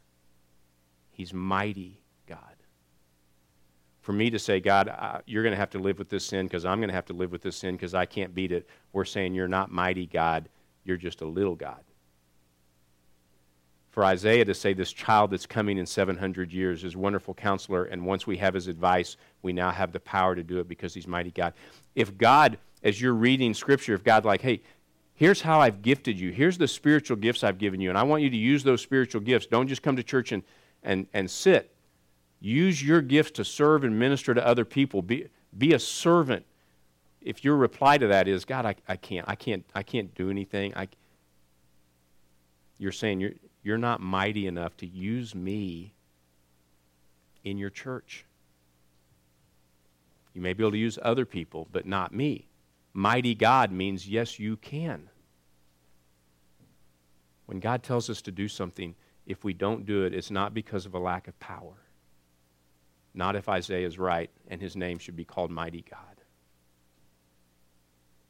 He's 1.12 1.34
mighty. 1.34 1.99
For 4.10 4.14
me 4.14 4.32
to 4.32 4.40
say, 4.40 4.60
God, 4.60 5.22
you're 5.28 5.44
going 5.44 5.54
to 5.54 5.60
have 5.60 5.70
to 5.70 5.78
live 5.78 6.00
with 6.00 6.10
this 6.10 6.26
sin 6.26 6.48
because 6.48 6.66
I'm 6.66 6.80
going 6.80 6.90
to 6.90 6.96
have 6.96 7.06
to 7.06 7.14
live 7.14 7.32
with 7.32 7.44
this 7.44 7.58
sin 7.58 7.76
because 7.76 7.94
I 7.94 8.08
can't 8.08 8.34
beat 8.34 8.52
it, 8.52 8.68
we're 8.92 9.06
saying 9.06 9.36
you're 9.36 9.48
not 9.48 9.72
mighty 9.72 10.08
God, 10.08 10.50
you're 10.84 10.98
just 10.98 11.22
a 11.22 11.28
little 11.28 11.54
God 11.54 11.84
for 13.92 14.04
Isaiah 14.04 14.46
to 14.46 14.54
say 14.56 14.74
this 14.74 14.92
child 14.92 15.30
that's 15.30 15.46
coming 15.46 15.78
in 15.78 15.86
700 15.86 16.52
years 16.52 16.84
is 16.84 16.96
wonderful 16.96 17.36
counselor, 17.36 17.84
and 17.86 18.04
once 18.04 18.26
we 18.26 18.38
have 18.38 18.56
his 18.56 18.68
advice, 18.68 19.16
we 19.44 19.54
now 19.54 19.70
have 19.70 19.92
the 19.92 20.00
power 20.00 20.34
to 20.34 20.42
do 20.42 20.60
it 20.60 20.68
because 20.68 20.96
he's 20.96 21.06
mighty 21.06 21.30
God. 21.30 21.54
If 21.94 22.18
God, 22.18 22.58
as 22.82 23.00
you're 23.00 23.14
reading 23.14 23.54
scripture, 23.54 23.94
if 23.94 24.04
God, 24.04 24.26
like, 24.26 24.42
hey, 24.42 24.64
here's 25.14 25.42
how 25.42 25.60
I've 25.60 25.84
gifted 25.84 26.20
you, 26.20 26.32
here's 26.32 26.58
the 26.58 26.68
spiritual 26.68 27.18
gifts 27.18 27.44
I've 27.44 27.60
given 27.60 27.80
you, 27.80 27.90
and 27.90 27.98
I 27.98 28.02
want 28.02 28.24
you 28.24 28.32
to 28.32 28.38
use 28.38 28.64
those 28.64 28.82
spiritual 28.82 29.22
gifts. 29.22 29.46
Don't 29.46 29.68
just 29.68 29.84
come 29.84 29.98
to 29.98 30.04
church 30.04 30.32
and, 30.32 30.42
and, 30.82 31.06
and 31.14 31.30
sit. 31.30 31.76
Use 32.40 32.82
your 32.82 33.02
gifts 33.02 33.32
to 33.32 33.46
serve 33.46 33.84
and 33.84 34.00
minister 34.00 34.34
to 34.34 34.46
other 34.46 34.66
people. 34.66 35.02
Be, 35.02 35.28
be 35.58 35.74
a 35.74 35.80
servant. 35.80 36.46
If 37.22 37.44
your 37.44 37.58
reply 37.58 37.98
to 37.98 38.08
that 38.08 38.28
is, 38.28 38.46
God, 38.46 38.66
I, 38.66 38.76
I 38.88 38.96
can't, 38.96 39.28
I 39.28 39.36
can't, 39.36 39.66
I 39.76 39.84
can't 39.84 40.14
do 40.16 40.30
anything, 40.30 40.74
I, 40.76 40.88
you're 42.78 42.94
saying 42.94 43.20
you're, 43.20 43.34
you're 43.62 43.78
not 43.78 44.00
mighty 44.00 44.48
enough 44.48 44.78
to 44.78 44.88
use 44.88 45.36
me 45.36 45.94
in 47.44 47.58
your 47.58 47.70
church. 47.70 48.26
You 50.34 50.42
may 50.42 50.54
be 50.54 50.64
able 50.64 50.72
to 50.72 50.78
use 50.78 50.98
other 51.02 51.26
people, 51.26 51.68
but 51.72 51.86
not 51.86 52.14
me. 52.14 52.48
Mighty 52.94 53.36
God 53.36 53.72
means 53.72 54.08
yes, 54.08 54.40
you 54.40 54.56
can. 54.56 55.10
When 57.48 57.60
God 57.60 57.84
tells 57.84 58.10
us 58.10 58.22
to 58.22 58.32
do 58.32 58.48
something, 58.48 58.96
if 59.26 59.44
we 59.44 59.54
don't 59.54 59.86
do 59.86 60.06
it, 60.06 60.14
it's 60.14 60.32
not 60.32 60.54
because 60.54 60.86
of 60.86 60.94
a 60.94 61.00
lack 61.00 61.28
of 61.28 61.38
power. 61.40 61.74
Not 63.20 63.36
if 63.36 63.50
Isaiah 63.50 63.86
is 63.86 64.00
right 64.00 64.30
and 64.48 64.62
his 64.62 64.78
name 64.78 64.98
should 64.98 65.18
be 65.18 65.26
called 65.26 65.52
Mighty 65.52 65.84
God. 65.92 66.00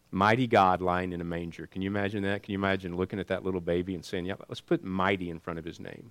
Mighty 0.09 0.47
God 0.47 0.81
lying 0.81 1.13
in 1.13 1.21
a 1.21 1.23
manger. 1.23 1.67
Can 1.67 1.83
you 1.83 1.91
imagine 1.91 2.23
that? 2.23 2.41
Can 2.41 2.53
you 2.53 2.57
imagine 2.57 2.97
looking 2.97 3.19
at 3.19 3.27
that 3.27 3.45
little 3.45 3.61
baby 3.61 3.93
and 3.93 4.03
saying, 4.03 4.25
Yeah, 4.25 4.33
let's 4.47 4.61
put 4.61 4.83
mighty 4.83 5.29
in 5.29 5.39
front 5.39 5.59
of 5.59 5.65
his 5.65 5.79
name? 5.79 6.09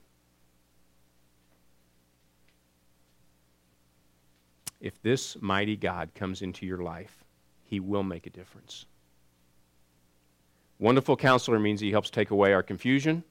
If 4.80 5.02
this 5.02 5.36
mighty 5.40 5.76
God 5.76 6.14
comes 6.14 6.40
into 6.40 6.64
your 6.64 6.78
life, 6.78 7.24
he 7.64 7.80
will 7.80 8.04
make 8.04 8.28
a 8.28 8.30
difference. 8.30 8.86
Wonderful 10.78 11.16
counselor 11.16 11.58
means 11.58 11.80
he 11.80 11.90
helps 11.90 12.10
take 12.10 12.30
away 12.30 12.52
our 12.52 12.62
confusion. 12.62 13.24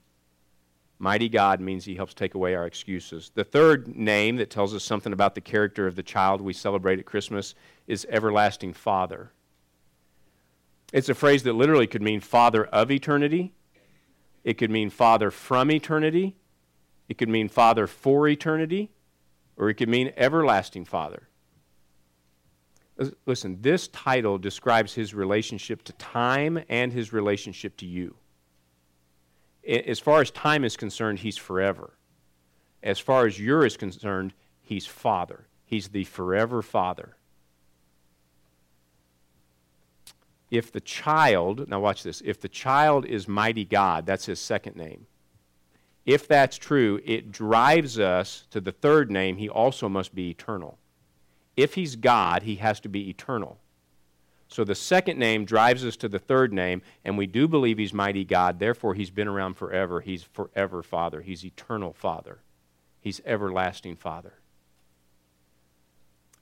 Mighty 0.99 1.29
God 1.29 1.62
means 1.62 1.86
he 1.86 1.95
helps 1.95 2.13
take 2.13 2.33
away 2.33 2.55
our 2.55 2.65
excuses. 2.65 3.31
The 3.33 3.43
third 3.43 3.95
name 3.95 4.38
that 4.38 4.49
tells 4.49 4.73
us 4.73 4.83
something 4.83 5.13
about 5.13 5.36
the 5.36 5.41
character 5.41 5.86
of 5.86 5.95
the 5.95 6.03
child 6.03 6.41
we 6.41 6.53
celebrate 6.53 6.97
at 6.97 7.05
Christmas 7.05 7.53
is 7.86 8.07
Everlasting 8.10 8.73
Father. 8.73 9.31
It's 10.91 11.10
a 11.10 11.13
phrase 11.13 11.43
that 11.43 11.53
literally 11.53 11.86
could 11.86 12.01
mean 12.01 12.19
Father 12.19 12.65
of 12.65 12.89
eternity, 12.89 13.53
it 14.43 14.57
could 14.57 14.71
mean 14.71 14.89
Father 14.89 15.29
from 15.29 15.69
eternity, 15.69 16.36
it 17.10 17.17
could 17.17 17.29
mean 17.29 17.49
Father 17.49 17.86
for 17.86 18.27
eternity, 18.27 18.89
or 19.55 19.69
it 19.69 19.75
could 19.75 19.89
mean 19.89 20.13
Everlasting 20.17 20.86
Father. 20.86 21.27
Listen, 23.27 23.62
this 23.62 23.88
title 23.89 24.39
describes 24.39 24.95
his 24.95 25.13
relationship 25.13 25.83
to 25.83 25.93
time 25.93 26.60
and 26.69 26.91
his 26.91 27.13
relationship 27.13 27.77
to 27.77 27.86
you. 27.86 28.15
As 29.67 29.99
far 29.99 30.21
as 30.21 30.32
time 30.32 30.63
is 30.63 30.77
concerned, 30.77 31.19
he's 31.19 31.38
forever. 31.38 31.91
As 32.82 32.99
far 32.99 33.25
as 33.25 33.39
you're 33.39 33.65
is 33.65 33.75
concerned, 33.75 34.34
he's 34.62 34.86
Father. 34.86 35.47
He's 35.65 35.89
the 35.89 36.06
forever 36.06 36.62
Father. 36.62 37.17
If 40.49 40.71
the 40.71 40.80
child, 40.80 41.67
now 41.67 41.82
watch 41.82 42.03
this, 42.03 42.21
if 42.23 42.39
the 42.39 42.47
child 42.47 43.06
is 43.06 43.27
mighty 43.27 43.65
God, 43.65 44.06
that's 44.06 44.27
his 44.27 44.39
second 44.39 44.77
name. 44.77 45.06
If 46.06 46.25
that's 46.25 46.58
true, 46.58 47.01
it 47.03 47.34
drives 47.34 47.99
us 47.99 48.45
to 48.51 48.62
the 48.62 48.71
third 48.71 49.12
name, 49.12 49.36
he 49.36 49.49
also 49.49 49.89
must 49.89 50.15
be 50.15 50.30
eternal. 50.30 50.77
If 51.58 51.73
he's 51.73 51.97
God, 51.97 52.43
he 52.43 52.56
has 52.56 52.80
to 52.82 52.89
be 52.89 53.10
eternal. 53.10 53.60
So 54.47 54.63
the 54.63 54.75
second 54.75 55.19
name 55.19 55.45
drives 55.45 55.83
us 55.83 55.97
to 55.97 56.07
the 56.07 56.19
third 56.19 56.53
name, 56.53 56.81
and 57.03 57.17
we 57.17 57.27
do 57.27 57.47
believe 57.47 57.77
he's 57.77 57.93
mighty 57.93 58.23
God. 58.23 58.60
Therefore, 58.60 58.93
he's 58.93 59.10
been 59.10 59.27
around 59.27 59.55
forever. 59.55 60.01
He's 60.01 60.23
forever 60.23 60.81
Father. 60.81 61.21
He's 61.21 61.45
eternal 61.45 61.93
Father. 61.93 62.39
He's 63.01 63.21
everlasting 63.25 63.97
Father. 63.97 64.33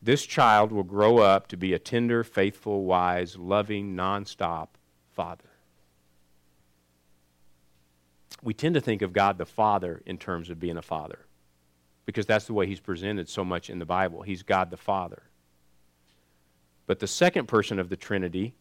This 0.02 0.26
child 0.26 0.72
will 0.72 0.84
grow 0.84 1.18
up 1.18 1.48
to 1.48 1.58
be 1.58 1.74
a 1.74 1.80
tender, 1.80 2.24
faithful, 2.24 2.84
wise, 2.86 3.38
loving, 3.38 3.96
nonstop 3.96 4.68
Father. 5.14 5.50
We 8.44 8.54
tend 8.54 8.76
to 8.76 8.82
think 8.82 9.02
of 9.02 9.14
God 9.14 9.40
the 9.40 9.48
Father 9.48 10.04
in 10.06 10.20
terms 10.20 10.52
of 10.52 10.60
being 10.60 10.78
a 10.78 10.84
father 10.84 11.26
because 12.06 12.28
that's 12.28 12.46
the 12.46 12.54
way 12.54 12.68
he's 12.68 12.80
presented 12.80 13.28
so 13.28 13.44
much 13.44 13.70
in 13.70 13.80
the 13.80 13.86
Bible. 13.86 14.22
He's 14.22 14.44
God 14.44 14.70
the 14.70 14.78
Father. 14.78 15.24
But 16.88 17.00
the 17.00 17.08
second 17.08 17.48
person 17.48 17.80
of 17.80 17.90
the 17.90 17.98
Trinity, 17.98 18.56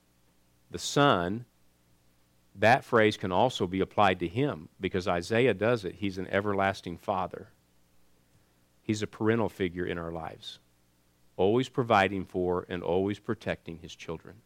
the 0.71 0.79
Son, 0.79 1.45
that 2.57 2.85
phrase 2.85 3.17
can 3.17 3.33
also 3.33 3.67
be 3.67 3.81
applied 3.81 4.21
to 4.21 4.29
him 4.29 4.69
because 4.81 5.09
Isaiah 5.09 5.55
does 5.55 5.85
it. 5.85 5.97
He's 5.97 6.19
an 6.19 6.29
everlasting 6.29 6.99
Father. 6.99 7.49
He's 8.83 9.03
a 9.03 9.07
parental 9.07 9.49
figure 9.49 9.87
in 9.87 9.99
our 9.99 10.13
lives, 10.13 10.59
always 11.37 11.69
providing 11.69 12.25
for 12.25 12.67
and 12.69 12.83
always 12.83 13.19
protecting 13.19 13.79
his 13.79 13.95
children. 13.95 14.37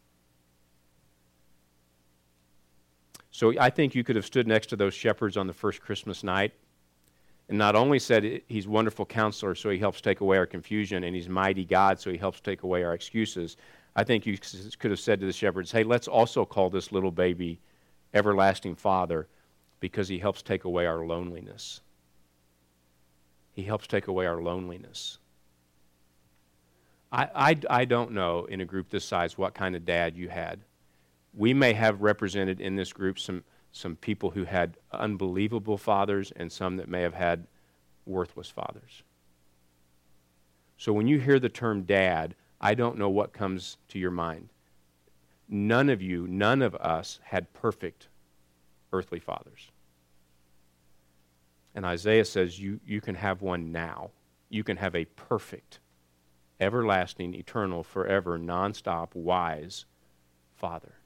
So 3.31 3.53
I 3.59 3.69
think 3.69 3.95
you 3.95 4.03
could 4.03 4.15
have 4.15 4.25
stood 4.25 4.47
next 4.47 4.67
to 4.67 4.75
those 4.75 4.93
shepherds 4.93 5.37
on 5.37 5.47
the 5.47 5.53
first 5.53 5.81
Christmas 5.81 6.23
night 6.23 6.53
and 7.49 7.57
not 7.57 7.75
only 7.75 7.97
said 7.97 8.41
he's 8.47 8.67
wonderful 8.67 9.05
counselor, 9.05 9.55
so 9.55 9.71
he 9.71 9.79
helps 9.79 10.01
take 10.01 10.21
away 10.21 10.37
our 10.37 10.45
confusion, 10.45 11.03
and 11.03 11.15
he's 11.15 11.27
mighty 11.27 11.65
God, 11.65 11.99
so 11.99 12.11
he 12.11 12.17
helps 12.17 12.39
take 12.39 12.61
away 12.61 12.83
our 12.83 12.93
excuses. 12.93 13.57
I 13.95 14.03
think 14.03 14.27
you 14.27 14.37
could 14.77 14.91
have 14.91 14.99
said 14.99 15.19
to 15.19 15.25
the 15.25 15.33
shepherds, 15.33 15.71
hey, 15.71 15.83
let's 15.83 16.07
also 16.07 16.45
call 16.45 16.69
this 16.69 16.91
little 16.91 17.11
baby 17.11 17.59
Everlasting 18.13 18.75
Father 18.75 19.27
because 19.79 20.07
he 20.07 20.19
helps 20.19 20.43
take 20.43 20.63
away 20.63 20.85
our 20.85 21.03
loneliness. 21.05 21.81
He 23.53 23.63
helps 23.63 23.87
take 23.87 24.07
away 24.07 24.27
our 24.27 24.41
loneliness. 24.41 25.17
I, 27.11 27.29
I, 27.33 27.57
I 27.81 27.85
don't 27.85 28.11
know 28.11 28.45
in 28.45 28.61
a 28.61 28.65
group 28.65 28.89
this 28.89 29.05
size 29.05 29.39
what 29.39 29.55
kind 29.55 29.75
of 29.75 29.85
dad 29.85 30.15
you 30.15 30.29
had. 30.29 30.59
We 31.33 31.55
may 31.55 31.73
have 31.73 32.01
represented 32.01 32.61
in 32.61 32.75
this 32.75 32.93
group 32.93 33.17
some 33.17 33.43
some 33.71 33.95
people 33.95 34.31
who 34.31 34.45
had 34.45 34.77
unbelievable 34.91 35.77
fathers 35.77 36.31
and 36.35 36.51
some 36.51 36.77
that 36.77 36.89
may 36.89 37.01
have 37.01 37.13
had 37.13 37.47
worthless 38.05 38.49
fathers. 38.49 39.03
So 40.77 40.93
when 40.93 41.07
you 41.07 41.19
hear 41.19 41.39
the 41.39 41.49
term 41.49 41.83
dad, 41.83 42.35
I 42.61 42.73
don't 42.73 42.97
know 42.97 43.09
what 43.09 43.33
comes 43.33 43.77
to 43.89 43.99
your 43.99 44.11
mind. 44.11 44.49
None 45.47 45.89
of 45.89 46.01
you, 46.01 46.27
none 46.27 46.61
of 46.61 46.75
us 46.75 47.19
had 47.23 47.53
perfect 47.53 48.07
earthly 48.91 49.19
fathers. 49.19 49.71
And 51.75 51.85
Isaiah 51.85 52.25
says 52.25 52.59
you, 52.59 52.79
you 52.85 53.01
can 53.01 53.15
have 53.15 53.41
one 53.41 53.71
now. 53.71 54.11
You 54.49 54.63
can 54.63 54.77
have 54.77 54.95
a 54.95 55.05
perfect, 55.05 55.79
everlasting, 56.59 57.35
eternal, 57.35 57.83
forever, 57.83 58.37
nonstop, 58.39 59.13
wise 59.13 59.85
father. 60.55 60.98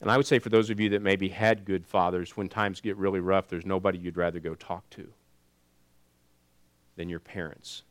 And 0.00 0.10
I 0.10 0.16
would 0.16 0.26
say 0.26 0.38
for 0.38 0.50
those 0.50 0.70
of 0.70 0.78
you 0.78 0.90
that 0.90 1.02
maybe 1.02 1.28
had 1.28 1.64
good 1.64 1.86
fathers, 1.86 2.36
when 2.36 2.48
times 2.48 2.80
get 2.80 2.96
really 2.96 3.20
rough, 3.20 3.48
there's 3.48 3.66
nobody 3.66 3.98
you'd 3.98 4.16
rather 4.16 4.40
go 4.40 4.54
talk 4.54 4.88
to 4.90 5.08
than 6.96 7.08
your 7.08 7.20
parents. 7.20 7.82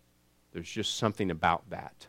There's 0.53 0.69
just 0.69 0.97
something 0.97 1.31
about 1.31 1.69
that. 1.69 2.07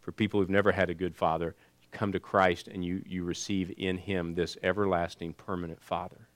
For 0.00 0.12
people 0.12 0.40
who've 0.40 0.50
never 0.50 0.72
had 0.72 0.90
a 0.90 0.94
good 0.94 1.16
father, 1.16 1.54
you 1.80 1.88
come 1.90 2.12
to 2.12 2.20
Christ 2.20 2.68
and 2.68 2.84
you, 2.84 3.02
you 3.06 3.24
receive 3.24 3.72
in 3.76 3.96
him 3.96 4.34
this 4.34 4.56
everlasting, 4.62 5.34
permanent 5.34 5.82
father. 5.82 6.28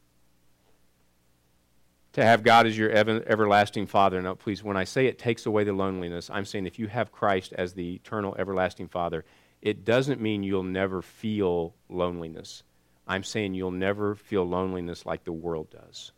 To 2.14 2.24
have 2.24 2.42
God 2.42 2.66
as 2.66 2.78
your 2.78 2.90
ever, 2.90 3.22
everlasting 3.26 3.86
father. 3.86 4.22
Now, 4.22 4.34
please, 4.34 4.64
when 4.64 4.76
I 4.76 4.84
say 4.84 5.06
it 5.06 5.18
takes 5.18 5.44
away 5.44 5.64
the 5.64 5.74
loneliness, 5.74 6.30
I'm 6.30 6.46
saying 6.46 6.66
if 6.66 6.78
you 6.78 6.86
have 6.86 7.12
Christ 7.12 7.52
as 7.52 7.74
the 7.74 7.96
eternal, 7.96 8.34
everlasting 8.38 8.88
father, 8.88 9.24
it 9.62 9.84
doesn't 9.84 10.20
mean 10.20 10.42
you'll 10.42 10.62
never 10.62 11.02
feel 11.02 11.74
loneliness. 11.88 12.62
I'm 13.06 13.22
saying 13.22 13.54
you'll 13.54 13.70
never 13.70 14.14
feel 14.14 14.44
loneliness 14.44 15.06
like 15.06 15.24
the 15.24 15.32
world 15.32 15.70
does 15.70 16.12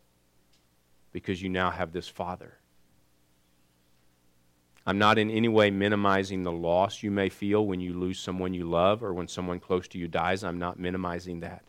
because 1.12 1.42
you 1.42 1.48
now 1.48 1.70
have 1.70 1.92
this 1.92 2.08
Father. 2.08 2.58
I'm 4.86 4.98
not 4.98 5.18
in 5.18 5.30
any 5.30 5.48
way 5.48 5.70
minimizing 5.70 6.42
the 6.42 6.52
loss 6.52 7.02
you 7.02 7.10
may 7.10 7.28
feel 7.28 7.66
when 7.66 7.78
you 7.78 7.92
lose 7.92 8.18
someone 8.18 8.54
you 8.54 8.64
love 8.64 9.02
or 9.02 9.12
when 9.12 9.28
someone 9.28 9.60
close 9.60 9.86
to 9.88 9.98
you 9.98 10.08
dies. 10.08 10.42
I'm 10.42 10.58
not 10.58 10.78
minimizing 10.78 11.40
that. 11.40 11.62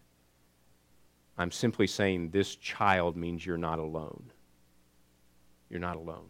I'm 1.37 1.51
simply 1.51 1.87
saying 1.87 2.29
this 2.29 2.55
child 2.55 3.17
means 3.17 3.45
you're 3.45 3.57
not 3.57 3.79
alone. 3.79 4.31
You're 5.69 5.79
not 5.81 5.97
alone. 5.97 6.29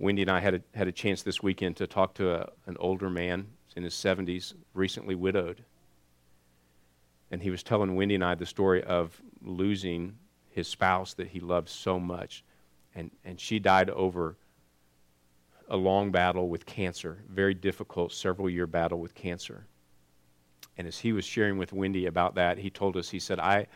Wendy 0.00 0.22
and 0.22 0.30
I 0.30 0.40
had 0.40 0.54
a, 0.54 0.62
had 0.74 0.88
a 0.88 0.92
chance 0.92 1.22
this 1.22 1.42
weekend 1.42 1.76
to 1.76 1.86
talk 1.86 2.14
to 2.14 2.32
a, 2.32 2.48
an 2.66 2.78
older 2.80 3.10
man 3.10 3.48
in 3.76 3.82
his 3.82 3.92
70s, 3.92 4.54
recently 4.72 5.14
widowed. 5.14 5.62
And 7.30 7.42
he 7.42 7.50
was 7.50 7.62
telling 7.62 7.94
Wendy 7.94 8.14
and 8.14 8.24
I 8.24 8.34
the 8.34 8.46
story 8.46 8.82
of 8.82 9.20
losing 9.42 10.16
his 10.48 10.66
spouse 10.66 11.12
that 11.14 11.28
he 11.28 11.38
loved 11.38 11.68
so 11.68 12.00
much. 12.00 12.42
And, 12.94 13.10
and 13.26 13.38
she 13.38 13.58
died 13.58 13.90
over 13.90 14.38
a 15.68 15.76
long 15.76 16.10
battle 16.10 16.48
with 16.48 16.64
cancer, 16.64 17.18
very 17.28 17.52
difficult, 17.52 18.10
several 18.12 18.48
year 18.48 18.66
battle 18.66 19.00
with 19.00 19.14
cancer. 19.14 19.66
And 20.78 20.88
as 20.88 20.98
he 20.98 21.12
was 21.12 21.26
sharing 21.26 21.58
with 21.58 21.74
Wendy 21.74 22.06
about 22.06 22.36
that, 22.36 22.56
he 22.56 22.70
told 22.70 22.96
us, 22.96 23.10
he 23.10 23.20
said, 23.20 23.38
I, 23.38 23.66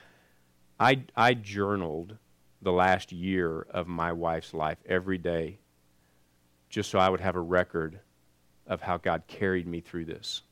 I, 0.80 1.02
I 1.14 1.34
journaled 1.34 2.16
the 2.62 2.72
last 2.72 3.12
year 3.12 3.66
of 3.70 3.86
my 3.86 4.10
wife's 4.10 4.54
life 4.54 4.78
every 4.88 5.18
day 5.18 5.58
just 6.74 6.90
so 6.90 6.98
I 6.98 7.08
would 7.08 7.20
have 7.20 7.36
a 7.36 7.40
record 7.40 8.00
of 8.66 8.80
how 8.80 8.96
God 8.96 9.22
carried 9.28 9.64
me 9.64 9.80
through 9.80 10.06
this. 10.06 10.42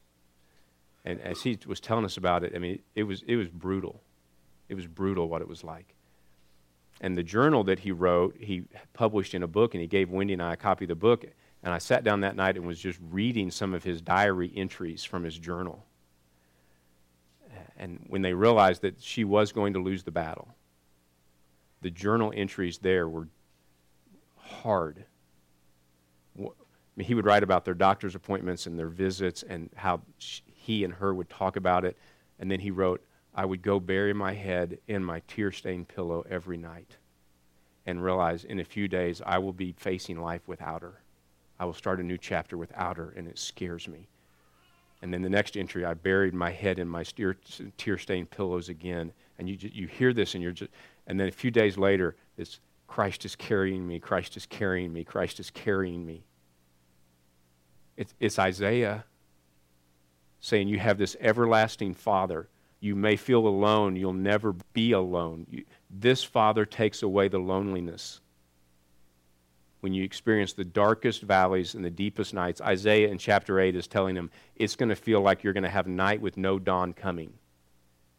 And 1.05 1.21
as 1.21 1.43
he 1.43 1.59
was 1.67 1.81
telling 1.81 2.05
us 2.05 2.17
about 2.17 2.45
it, 2.45 2.53
I 2.55 2.61
mean, 2.61 2.79
it 2.95 3.03
was, 3.03 3.25
it 3.27 3.35
was 3.35 3.49
brutal. 3.49 4.01
It 4.69 4.77
was 4.77 4.87
brutal 4.87 5.29
what 5.29 5.43
it 5.43 5.49
was 5.49 5.65
like. 5.65 5.97
And 7.01 7.19
the 7.19 7.25
journal 7.25 7.65
that 7.65 7.81
he 7.81 7.91
wrote, 7.91 8.37
he 8.39 8.63
published 8.93 9.35
in 9.35 9.43
a 9.43 9.49
book, 9.49 9.75
and 9.75 9.81
he 9.81 9.89
gave 9.89 10.11
Wendy 10.11 10.35
and 10.35 10.43
I 10.43 10.53
a 10.53 10.57
copy 10.57 10.85
of 10.85 10.91
the 10.91 10.95
book. 10.95 11.25
And 11.65 11.75
I 11.75 11.79
sat 11.79 12.05
down 12.05 12.21
that 12.21 12.37
night 12.37 12.57
and 12.57 12.69
was 12.69 12.79
just 12.79 13.01
reading 13.11 13.51
some 13.51 13.75
of 13.75 13.83
his 13.83 14.01
diary 14.01 14.53
entries 14.55 15.03
from 15.03 15.25
his 15.25 15.37
journal. 15.37 15.85
And 17.77 17.99
when 18.07 18.23
they 18.23 18.33
realized 18.33 18.83
that 18.83 19.03
she 19.03 19.25
was 19.25 19.51
going 19.51 19.73
to 19.73 19.81
lose 19.81 20.05
the 20.05 20.13
battle, 20.13 20.55
the 21.81 21.91
journal 21.91 22.33
entries 22.33 22.79
there 22.79 23.09
were 23.09 23.27
hard. 24.37 25.05
He 26.99 27.15
would 27.15 27.25
write 27.25 27.43
about 27.43 27.65
their 27.65 27.75
doctor's 27.75 28.15
appointments 28.15 28.67
and 28.67 28.79
their 28.79 28.89
visits 28.89 29.43
and 29.43 29.71
how 29.75 30.03
he 30.19 30.85
and 30.85 30.93
her 30.95 31.15
would 31.15 31.31
talk 31.31 31.57
about 31.57 31.85
it. 31.85 31.97
And 32.39 32.51
then 32.51 32.61
he 32.61 32.71
wrote, 32.71 33.03
I 33.35 33.47
would 33.47 33.63
go 33.63 33.81
bury 33.81 34.13
my 34.13 34.35
head 34.35 34.79
in 34.89 35.03
my 35.03 35.23
tear 35.27 35.53
stained 35.53 35.89
pillow 35.89 36.25
every 36.29 36.59
night 36.59 36.97
and 37.87 38.03
realize 38.03 38.45
in 38.45 38.61
a 38.61 38.65
few 38.65 38.89
days 38.89 39.23
I 39.25 39.39
will 39.39 39.53
be 39.53 39.73
facing 39.73 40.21
life 40.21 40.47
without 40.47 40.83
her. 40.83 41.01
I 41.59 41.65
will 41.65 41.73
start 41.73 42.01
a 42.01 42.03
new 42.03 42.19
chapter 42.19 42.57
without 42.57 42.97
her, 42.97 43.15
and 43.17 43.29
it 43.29 43.39
scares 43.39 43.89
me. 43.89 44.09
And 45.01 45.13
then 45.13 45.23
the 45.23 45.31
next 45.31 45.57
entry, 45.57 45.85
I 45.85 45.95
buried 45.95 46.35
my 46.35 46.51
head 46.51 46.79
in 46.79 46.89
my 46.89 47.05
tear 47.05 47.99
stained 47.99 48.31
pillows 48.31 48.69
again. 48.69 49.13
And 49.39 49.49
you, 49.49 49.57
you 49.61 49.87
hear 49.87 50.13
this, 50.13 50.35
and 50.35 50.43
you're 50.43 50.53
just, 50.53 50.71
and 51.07 51.19
then 51.19 51.29
a 51.29 51.33
few 51.33 51.51
days 51.51 51.77
later, 51.77 52.17
it's 52.37 52.61
Christ 52.87 53.25
is 53.25 53.35
carrying 53.35 53.87
me, 53.87 53.99
Christ 53.99 54.37
is 54.37 54.47
carrying 54.47 54.93
me, 54.93 55.03
Christ 55.03 55.41
is 55.41 55.51
carrying 55.51 56.05
me. 56.05 56.25
It's, 57.97 58.15
it's 58.21 58.39
Isaiah 58.39 59.05
saying, 60.41 60.69
You 60.69 60.79
have 60.79 60.99
this 60.99 61.17
everlasting 61.21 61.95
Father 61.95 62.49
you 62.83 62.97
may 62.97 63.15
feel 63.15 63.47
alone. 63.47 63.95
You'll 63.95 64.13
never 64.13 64.55
be 64.73 64.91
alone. 64.91 65.47
You, 65.49 65.65
this 65.89 66.25
Father 66.25 66.67
takes 66.67 67.05
away 67.05 67.29
the 67.29 67.39
loneliness. 67.39 68.21
When 69.81 69.95
you 69.95 70.03
experience 70.03 70.53
the 70.53 70.65
darkest 70.65 71.23
valleys 71.23 71.77
and 71.77 71.85
the 71.85 71.91
deepest 71.91 72.35
nights, 72.35 72.61
Isaiah 72.61 73.09
in 73.09 73.19
chapter 73.19 73.61
8 73.61 73.77
is 73.77 73.87
telling 73.87 74.17
them 74.17 74.33
it's 74.57 74.75
going 74.75 74.89
to 74.89 74.97
feel 74.97 75.21
like 75.21 75.45
you're 75.45 75.53
going 75.53 75.63
to 75.63 75.71
have 75.71 75.87
night 75.87 76.21
with 76.21 76.37
no 76.37 76.59
dawn 76.59 76.93
coming. 76.93 77.33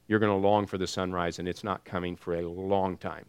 You're 0.07 0.19
going 0.19 0.31
to 0.31 0.47
long 0.47 0.65
for 0.65 0.77
the 0.77 0.87
sunrise, 0.87 1.39
and 1.39 1.47
it's 1.47 1.63
not 1.63 1.83
coming 1.83 2.15
for 2.15 2.33
a 2.35 2.47
long 2.47 2.95
time. 2.95 3.25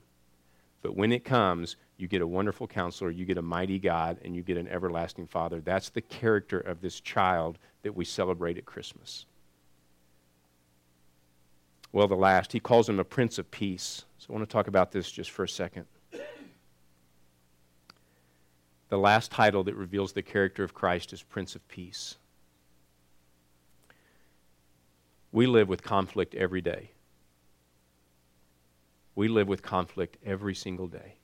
But 0.84 0.94
when 0.94 1.10
it 1.10 1.24
comes, 1.24 1.74
you 1.96 2.06
get 2.06 2.22
a 2.22 2.26
wonderful 2.26 2.68
counselor, 2.68 3.10
you 3.10 3.24
get 3.24 3.38
a 3.38 3.42
mighty 3.42 3.80
God, 3.80 4.18
and 4.24 4.36
you 4.36 4.44
get 4.44 4.56
an 4.56 4.68
everlasting 4.68 5.26
Father. 5.26 5.60
That's 5.60 5.90
the 5.90 6.02
character 6.02 6.60
of 6.60 6.80
this 6.80 7.00
child 7.00 7.58
that 7.82 7.96
we 7.96 8.04
celebrate 8.04 8.56
at 8.56 8.64
Christmas 8.64 9.26
well, 11.94 12.08
the 12.08 12.16
last. 12.16 12.50
He 12.50 12.58
calls 12.58 12.88
him 12.88 12.98
a 12.98 13.04
Prince 13.04 13.38
of 13.38 13.48
Peace. 13.52 14.04
So 14.18 14.26
I 14.28 14.32
want 14.32 14.48
to 14.48 14.52
talk 14.52 14.66
about 14.66 14.90
this 14.90 15.12
just 15.12 15.30
for 15.30 15.44
a 15.44 15.48
second. 15.48 15.86
The 18.88 18.98
last 18.98 19.30
title 19.30 19.62
that 19.62 19.76
reveals 19.76 20.12
the 20.12 20.22
character 20.22 20.64
of 20.64 20.74
Christ 20.74 21.12
is 21.12 21.22
Prince 21.22 21.54
of 21.54 21.66
Peace. 21.68 22.16
We 25.30 25.46
live 25.46 25.68
with 25.68 25.84
conflict 25.84 26.34
every 26.34 26.60
day. 26.60 26.90
We 29.14 29.28
live 29.28 29.48
with 29.48 29.62
conflict 29.62 30.16
every 30.24 30.54
single 30.54 30.88
day. 30.88 31.16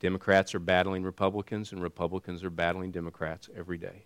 Democrats 0.00 0.54
are 0.54 0.60
battling 0.60 1.02
Republicans, 1.02 1.72
and 1.72 1.82
Republicans 1.82 2.42
are 2.42 2.50
battling 2.50 2.90
Democrats 2.90 3.48
every 3.54 3.78
day. 3.78 4.04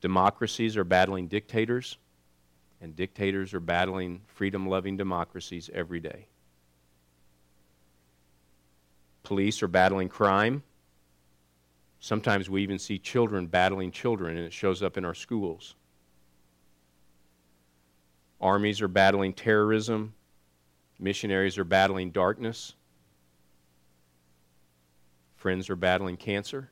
Democracies 0.00 0.76
are 0.76 0.84
battling 0.84 1.28
dictators, 1.28 1.98
and 2.80 2.94
dictators 2.94 3.54
are 3.54 3.60
battling 3.60 4.20
freedom 4.26 4.68
loving 4.68 4.96
democracies 4.96 5.70
every 5.72 6.00
day. 6.00 6.26
Police 9.24 9.62
are 9.62 9.68
battling 9.68 10.08
crime. 10.08 10.62
Sometimes 12.00 12.48
we 12.48 12.62
even 12.62 12.78
see 12.78 12.98
children 12.98 13.46
battling 13.46 13.90
children, 13.90 14.36
and 14.36 14.46
it 14.46 14.52
shows 14.52 14.82
up 14.82 14.96
in 14.96 15.04
our 15.04 15.14
schools. 15.14 15.74
Armies 18.40 18.80
are 18.80 18.88
battling 18.88 19.32
terrorism. 19.32 20.14
Missionaries 20.98 21.58
are 21.58 21.64
battling 21.64 22.10
darkness. 22.10 22.74
Friends 25.36 25.70
are 25.70 25.76
battling 25.76 26.16
cancer. 26.16 26.70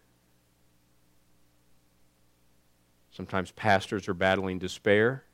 Sometimes 3.10 3.50
pastors 3.52 4.08
are 4.08 4.14
battling 4.14 4.58
despair. 4.58 5.24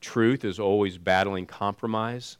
Truth 0.00 0.44
is 0.44 0.60
always 0.60 0.98
battling 0.98 1.46
compromise. 1.46 2.36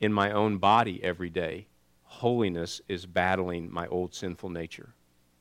In 0.00 0.12
my 0.12 0.30
own 0.30 0.58
body 0.58 1.02
every 1.02 1.28
day, 1.28 1.66
holiness 2.04 2.80
is 2.88 3.04
battling 3.04 3.70
my 3.70 3.86
old 3.88 4.14
sinful 4.14 4.48
nature. 4.48 4.94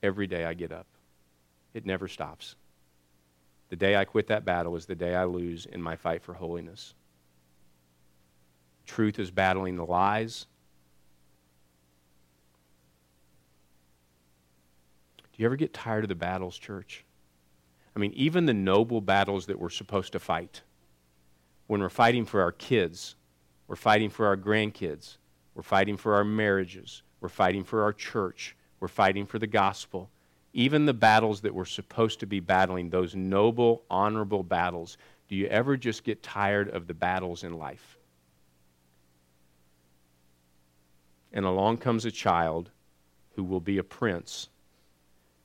Every 0.04 0.28
day 0.28 0.46
I 0.46 0.54
get 0.54 0.72
up, 0.72 0.88
it 1.74 1.86
never 1.86 2.08
stops. 2.08 2.56
The 3.70 3.76
day 3.76 3.96
I 3.96 4.06
quit 4.06 4.28
that 4.28 4.46
battle 4.46 4.76
is 4.76 4.86
the 4.86 4.96
day 4.96 5.16
I 5.16 5.26
lose 5.26 5.66
in 5.66 5.82
my 5.82 5.96
fight 5.96 6.24
for 6.24 6.34
holiness. 6.34 6.94
Truth 8.86 9.20
is 9.20 9.30
battling 9.30 9.76
the 9.76 9.86
lies. 9.86 10.46
Do 15.18 15.44
you 15.44 15.46
ever 15.46 15.58
get 15.58 15.74
tired 15.74 16.06
of 16.06 16.10
the 16.10 16.16
battles, 16.16 16.58
church? 16.58 17.04
I 17.96 18.00
mean, 18.00 18.14
even 18.14 18.46
the 18.46 18.54
noble 18.54 19.02
battles 19.02 19.48
that 19.48 19.60
we're 19.60 19.70
supposed 19.70 20.14
to 20.14 20.20
fight. 20.20 20.62
When 21.68 21.82
we're 21.82 21.90
fighting 21.90 22.26
for 22.26 22.42
our 22.42 22.52
kids, 22.52 23.16
we're 23.68 23.76
fighting 23.76 24.10
for 24.10 24.26
our 24.26 24.38
grandkids, 24.38 25.18
we're 25.54 25.64
fighting 25.64 25.98
for 25.98 26.16
our 26.16 26.24
marriages, 26.24 27.04
we're 27.20 27.30
fighting 27.30 27.64
for 27.64 27.84
our 27.84 27.92
church, 27.92 28.56
we're 28.80 28.88
fighting 28.88 29.26
for 29.26 29.40
the 29.40 29.48
gospel. 29.48 30.10
Even 30.54 30.86
the 30.86 30.94
battles 30.94 31.42
that 31.42 31.54
we're 31.54 31.66
supposed 31.66 32.20
to 32.22 32.26
be 32.26 32.40
battling, 32.40 32.90
those 32.90 33.16
noble, 33.16 33.84
honorable 33.90 34.44
battles, 34.44 34.98
do 35.28 35.36
you 35.36 35.48
ever 35.48 35.78
just 35.78 36.04
get 36.04 36.24
tired 36.24 36.70
of 36.70 36.88
the 36.88 36.94
battles 36.94 37.44
in 37.44 37.58
life? 37.58 37.98
And 41.34 41.46
along 41.46 41.78
comes 41.78 42.06
a 42.06 42.12
child 42.12 42.70
who 43.36 43.44
will 43.44 43.60
be 43.60 43.78
a 43.78 43.84
prince 43.84 44.50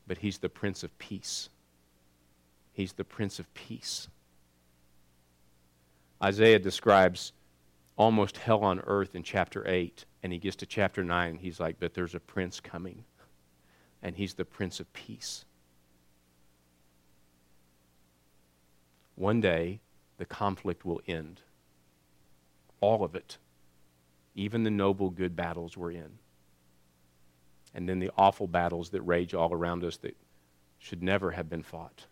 but 0.06 0.18
he's 0.18 0.38
the 0.38 0.48
Prince 0.48 0.82
of 0.82 0.96
Peace. 0.98 1.48
He's 2.72 2.92
the 2.92 3.04
Prince 3.04 3.38
of 3.38 3.52
Peace. 3.54 4.08
Isaiah 6.22 6.58
describes 6.58 7.32
almost 7.96 8.38
hell 8.38 8.62
on 8.62 8.80
earth 8.80 9.14
in 9.14 9.22
chapter 9.22 9.66
8, 9.66 10.04
and 10.22 10.32
he 10.32 10.38
gets 10.38 10.56
to 10.56 10.66
chapter 10.66 11.04
9, 11.04 11.30
and 11.30 11.40
he's 11.40 11.60
like, 11.60 11.76
But 11.78 11.94
there's 11.94 12.14
a 12.14 12.20
prince 12.20 12.60
coming, 12.60 13.04
and 14.02 14.16
he's 14.16 14.34
the 14.34 14.44
Prince 14.44 14.80
of 14.80 14.92
Peace. 14.92 15.44
One 19.14 19.40
day, 19.40 19.80
the 20.18 20.24
conflict 20.24 20.84
will 20.84 21.00
end. 21.06 21.40
All 22.80 23.04
of 23.04 23.14
it. 23.14 23.38
Even 24.34 24.64
the 24.64 24.70
noble, 24.70 25.10
good 25.10 25.36
battles 25.36 25.76
we're 25.76 25.92
in 25.92 26.18
and 27.74 27.88
then 27.88 27.98
the 27.98 28.10
awful 28.16 28.46
battles 28.46 28.90
that 28.90 29.02
rage 29.02 29.34
all 29.34 29.52
around 29.52 29.84
us 29.84 29.96
that 29.98 30.16
should 30.78 31.02
never 31.02 31.30
have 31.30 31.48
been 31.48 31.62
fought. 31.62 32.06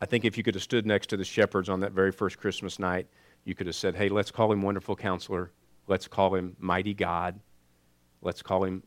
I 0.00 0.06
think 0.06 0.24
if 0.24 0.36
you 0.36 0.42
could 0.42 0.54
have 0.54 0.62
stood 0.62 0.86
next 0.86 1.08
to 1.08 1.16
the 1.16 1.24
shepherds 1.24 1.68
on 1.68 1.80
that 1.80 1.92
very 1.92 2.12
first 2.12 2.38
Christmas 2.38 2.78
night, 2.78 3.06
you 3.44 3.54
could 3.54 3.66
have 3.66 3.76
said, 3.76 3.94
Hey, 3.94 4.08
let's 4.08 4.30
call 4.30 4.50
him 4.50 4.62
Wonderful 4.62 4.96
Counselor. 4.96 5.50
Let's 5.86 6.08
call 6.08 6.34
him 6.34 6.56
Mighty 6.58 6.94
God. 6.94 7.38
Let's 8.22 8.42
call 8.42 8.64
him 8.64 8.82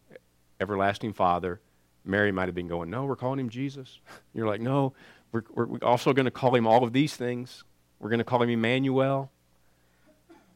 Everlasting 0.60 1.14
Father. 1.14 1.60
Mary 2.06 2.32
might 2.32 2.48
have 2.48 2.56
been 2.56 2.68
going, 2.68 2.90
No, 2.90 3.06
we're 3.06 3.16
calling 3.16 3.40
him 3.40 3.50
Jesus. 3.50 4.00
You're 4.34 4.48
like, 4.48 4.62
No, 4.62 4.94
we're, 5.32 5.44
we're 5.54 5.78
also 5.82 6.14
going 6.14 6.26
to 6.26 6.32
call 6.32 6.56
him 6.56 6.68
all 6.68 6.84
of 6.84 6.94
these 6.94 7.16
things. 7.16 7.64
We're 8.00 8.10
going 8.10 8.20
to 8.20 8.26
call 8.26 8.42
him 8.42 8.50
Emmanuel. 8.50 9.32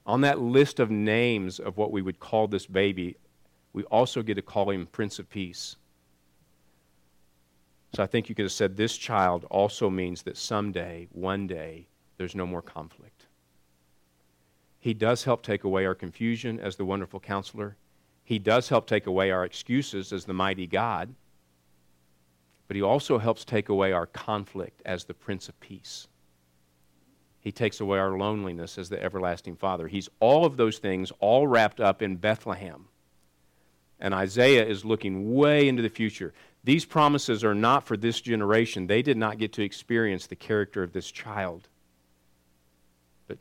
On 0.05 0.21
that 0.21 0.39
list 0.39 0.79
of 0.79 0.89
names 0.89 1.59
of 1.59 1.77
what 1.77 1.91
we 1.91 2.01
would 2.01 2.19
call 2.19 2.47
this 2.47 2.65
baby, 2.65 3.17
we 3.73 3.83
also 3.83 4.21
get 4.21 4.35
to 4.35 4.41
call 4.41 4.69
him 4.69 4.87
Prince 4.87 5.19
of 5.19 5.29
Peace. 5.29 5.75
So 7.93 8.01
I 8.01 8.07
think 8.07 8.29
you 8.29 8.35
could 8.35 8.45
have 8.45 8.51
said 8.51 8.77
this 8.77 8.97
child 8.97 9.45
also 9.49 9.89
means 9.89 10.23
that 10.23 10.37
someday, 10.37 11.07
one 11.11 11.45
day, 11.45 11.87
there's 12.17 12.35
no 12.35 12.45
more 12.45 12.61
conflict. 12.61 13.25
He 14.79 14.93
does 14.93 15.23
help 15.23 15.43
take 15.43 15.63
away 15.63 15.85
our 15.85 15.93
confusion 15.93 16.59
as 16.59 16.75
the 16.75 16.85
wonderful 16.85 17.19
counselor. 17.19 17.75
He 18.23 18.39
does 18.39 18.69
help 18.69 18.87
take 18.87 19.07
away 19.07 19.31
our 19.31 19.43
excuses 19.43 20.13
as 20.13 20.25
the 20.25 20.33
mighty 20.33 20.67
God. 20.67 21.13
But 22.67 22.75
he 22.75 22.81
also 22.81 23.17
helps 23.17 23.43
take 23.43 23.67
away 23.67 23.91
our 23.91 24.05
conflict 24.05 24.81
as 24.85 25.03
the 25.03 25.13
Prince 25.13 25.49
of 25.49 25.59
Peace. 25.59 26.07
He 27.41 27.51
takes 27.51 27.81
away 27.81 27.99
our 27.99 28.17
loneliness 28.17 28.77
as 28.77 28.87
the 28.87 29.03
everlasting 29.03 29.57
Father. 29.57 29.87
He's 29.87 30.09
all 30.19 30.45
of 30.45 30.57
those 30.57 30.77
things, 30.77 31.11
all 31.19 31.47
wrapped 31.47 31.81
up 31.81 32.01
in 32.01 32.15
Bethlehem. 32.15 32.85
And 33.99 34.13
Isaiah 34.13 34.65
is 34.65 34.85
looking 34.85 35.33
way 35.33 35.67
into 35.67 35.81
the 35.81 35.89
future. 35.89 36.33
These 36.63 36.85
promises 36.85 37.43
are 37.43 37.55
not 37.55 37.85
for 37.85 37.97
this 37.97 38.21
generation. 38.21 38.87
They 38.87 39.01
did 39.01 39.17
not 39.17 39.37
get 39.37 39.53
to 39.53 39.63
experience 39.63 40.27
the 40.27 40.35
character 40.35 40.83
of 40.83 40.93
this 40.93 41.11
child. 41.11 41.67
But 43.27 43.39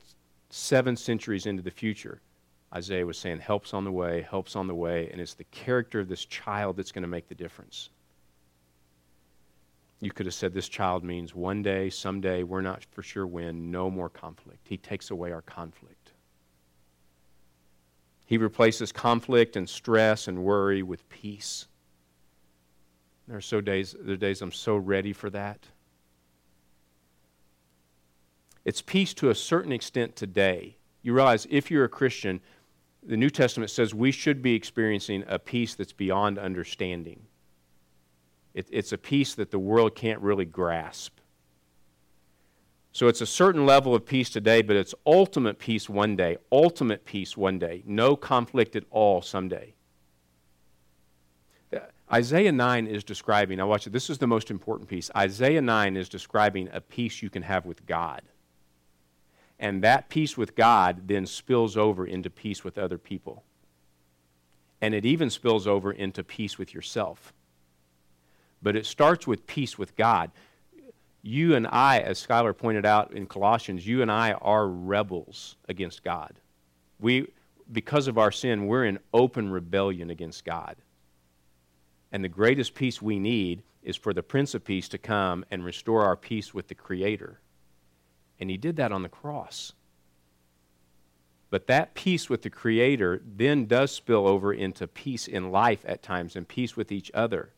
seven 0.49 0.97
centuries 0.97 1.47
into 1.47 1.63
the 1.63 1.71
future, 1.71 2.21
Isaiah 2.75 3.05
was 3.05 3.19
saying, 3.19 3.41
Help's 3.41 3.75
on 3.75 3.85
the 3.85 3.93
way, 3.93 4.27
help's 4.29 4.55
on 4.55 4.67
the 4.67 4.75
way, 4.75 5.09
and 5.11 5.21
it's 5.21 5.35
the 5.35 5.45
character 5.45 6.01
of 6.01 6.09
this 6.09 6.25
child 6.25 6.77
that's 6.77 6.93
going 6.93 7.03
to 7.03 7.09
make 7.09 7.29
the 7.29 7.35
difference. 7.35 7.91
You 10.01 10.11
could 10.11 10.27
have 10.27 10.35
said 10.35 10.55
this 10.55 10.69
child 10.69 11.05
means 11.05 11.35
one 11.35 11.63
day, 11.63 11.91
someday, 11.91 12.43
we're 12.43 12.63
not 12.63 12.85
for 12.93 13.03
sure 13.03 13.27
when, 13.27 13.71
no 13.71 13.91
more 13.91 14.09
conflict. 14.09 14.67
He 14.67 14.79
takes 14.79 15.11
away 15.11 15.31
our 15.33 15.43
conflict. 15.43 16.13
He 18.25 18.39
replaces 18.39 18.93
conflict 18.93 19.57
and 19.57 19.69
stress 19.69 20.29
and 20.29 20.45
worry 20.45 20.83
with 20.83 21.07
peace. 21.11 21.67
There 23.27 23.37
are 23.37 23.43
so 23.43 23.61
days, 23.61 23.95
there 24.01 24.15
are 24.15 24.17
days 24.17 24.41
I'm 24.41 24.53
so 24.53 24.77
ready 24.77 25.13
for 25.13 25.29
that. 25.31 25.67
It's 28.65 28.81
peace 28.81 29.13
to 29.15 29.31
a 29.31 29.35
certain 29.35 29.73
extent 29.73 30.17
today. 30.17 30.77
You 31.03 31.13
realize 31.13 31.47
if 31.51 31.71
you're 31.71 31.85
a 31.85 31.89
Christian, 31.89 32.41
the 33.03 33.17
New 33.17 33.31
Testament 33.31 33.71
says 33.71 33.95
we 33.95 34.13
should 34.13 34.43
be 34.43 34.55
experiencing 34.55 35.25
a 35.27 35.39
peace 35.39 35.75
that's 35.75 35.93
beyond 35.93 36.39
understanding. 36.39 37.27
It, 38.55 38.69
it's 38.71 38.93
a 38.93 38.99
peace 38.99 39.35
that 39.35 39.51
the 39.51 39.59
world 39.59 39.95
can't 39.95 40.21
really 40.21 40.45
grasp. 40.45 41.19
So 42.93 43.07
it's 43.07 43.21
a 43.21 43.27
certain 43.27 43.67
level 43.67 43.95
of 43.95 44.05
peace 44.05 44.31
today, 44.31 44.63
but 44.63 44.77
it's 44.77 44.95
ultimate 45.07 45.59
peace 45.59 45.89
one 45.89 46.17
day, 46.17 46.39
ultimate 46.51 47.05
peace 47.05 47.37
one 47.37 47.59
day, 47.59 47.83
no 47.87 48.17
conflict 48.17 48.75
at 48.75 48.85
all 48.91 49.23
someday. 49.23 49.75
Uh, 51.73 51.79
Isaiah 52.13 52.51
9 52.51 52.89
is 52.89 53.05
describing, 53.05 53.59
now 53.59 53.69
watch 53.69 53.87
it, 53.87 53.93
this 53.93 54.11
is 54.11 54.19
the 54.19 54.27
most 54.27 54.51
important 54.51 54.89
piece. 54.89 55.09
Isaiah 55.17 55.63
9 55.63 55.97
is 55.97 56.09
describing 56.09 56.69
a 56.73 56.81
peace 56.81 57.23
you 57.23 57.31
can 57.31 57.45
have 57.45 57.65
with 57.65 57.87
God. 57.87 58.23
And 59.61 59.85
that 59.85 60.09
peace 60.09 60.39
with 60.39 60.57
God 60.57 61.07
then 61.07 61.27
spills 61.27 61.77
over 61.77 62.07
into 62.07 62.31
peace 62.31 62.65
with 62.65 62.79
other 62.79 62.97
people. 62.97 63.45
And 64.81 64.95
it 64.95 65.05
even 65.05 65.29
spills 65.29 65.67
over 65.67 65.93
into 65.93 66.25
peace 66.25 66.57
with 66.57 66.73
yourself. 66.73 67.35
But 68.63 68.75
it 68.75 68.87
starts 68.87 69.27
with 69.27 69.47
peace 69.47 69.79
with 69.79 69.95
God. 69.97 70.31
You 71.23 71.55
and 71.55 71.67
I, 71.67 72.01
as 72.01 72.27
Skylar 72.27 72.57
pointed 72.57 72.87
out 72.87 73.13
in 73.13 73.27
Colossians, 73.27 73.87
you 73.87 74.01
and 74.01 74.11
I 74.11 74.33
are 74.33 74.67
rebels 74.67 75.57
against 75.69 76.03
God. 76.03 76.33
We, 76.99 77.31
because 77.71 78.09
of 78.09 78.17
our 78.17 78.33
sin, 78.33 78.67
we're 78.67 78.87
in 78.87 78.99
open 79.13 79.51
rebellion 79.51 80.09
against 80.09 80.47
God. 80.47 80.77
And 82.13 82.25
the 82.25 82.29
greatest 82.31 82.75
peace 82.75 83.03
we 83.03 83.19
need 83.19 83.63
is 83.83 83.97
for 83.97 84.15
the 84.15 84.23
Prince 84.23 84.55
of 84.55 84.65
Peace 84.65 84.89
to 84.89 84.99
come 84.99 85.45
and 85.51 85.63
restore 85.63 86.03
our 86.03 86.17
peace 86.17 86.55
with 86.55 86.69
the 86.69 86.75
Creator. 86.75 87.41
And 88.41 88.51
He 88.51 88.57
did 88.57 88.77
that 88.77 88.91
on 88.91 89.03
the 89.03 89.09
cross. 89.09 89.73
But 91.51 91.67
that 91.67 91.95
peace 91.95 92.31
with 92.31 92.43
the 92.43 92.51
Creator 92.51 93.23
then 93.25 93.67
does 93.67 93.91
spill 93.91 94.27
over 94.27 94.53
into 94.53 94.87
peace 94.87 95.27
in 95.27 95.51
life 95.51 95.85
at 95.85 96.03
times 96.03 96.37
and 96.37 96.47
peace 96.47 96.77
with 96.77 96.93
each 96.93 97.11
other. 97.13 97.51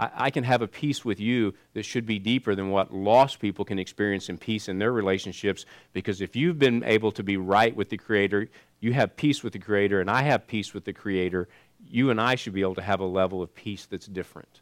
I, 0.00 0.10
I 0.14 0.30
can 0.30 0.42
have 0.44 0.62
a 0.62 0.68
peace 0.68 1.04
with 1.04 1.20
you 1.20 1.54
that 1.74 1.84
should 1.84 2.06
be 2.06 2.18
deeper 2.18 2.56
than 2.56 2.70
what 2.70 2.92
lost 2.92 3.38
people 3.38 3.64
can 3.64 3.78
experience 3.78 4.28
in 4.28 4.36
peace 4.36 4.68
in 4.68 4.78
their 4.78 4.92
relationships. 4.92 5.64
Because 5.92 6.20
if 6.20 6.34
you've 6.34 6.58
been 6.58 6.82
able 6.82 7.12
to 7.12 7.22
be 7.22 7.36
right 7.36 7.74
with 7.74 7.88
the 7.88 7.98
Creator, 7.98 8.48
you 8.80 8.92
have 8.94 9.16
peace 9.16 9.44
with 9.44 9.52
the 9.52 9.58
Creator, 9.60 10.00
and 10.00 10.10
I 10.10 10.22
have 10.22 10.48
peace 10.48 10.74
with 10.74 10.84
the 10.84 10.92
Creator, 10.92 11.48
you 11.88 12.10
and 12.10 12.20
I 12.20 12.34
should 12.34 12.52
be 12.52 12.62
able 12.62 12.74
to 12.74 12.82
have 12.82 13.00
a 13.00 13.06
level 13.06 13.42
of 13.42 13.54
peace 13.54 13.86
that's 13.86 14.06
different. 14.06 14.60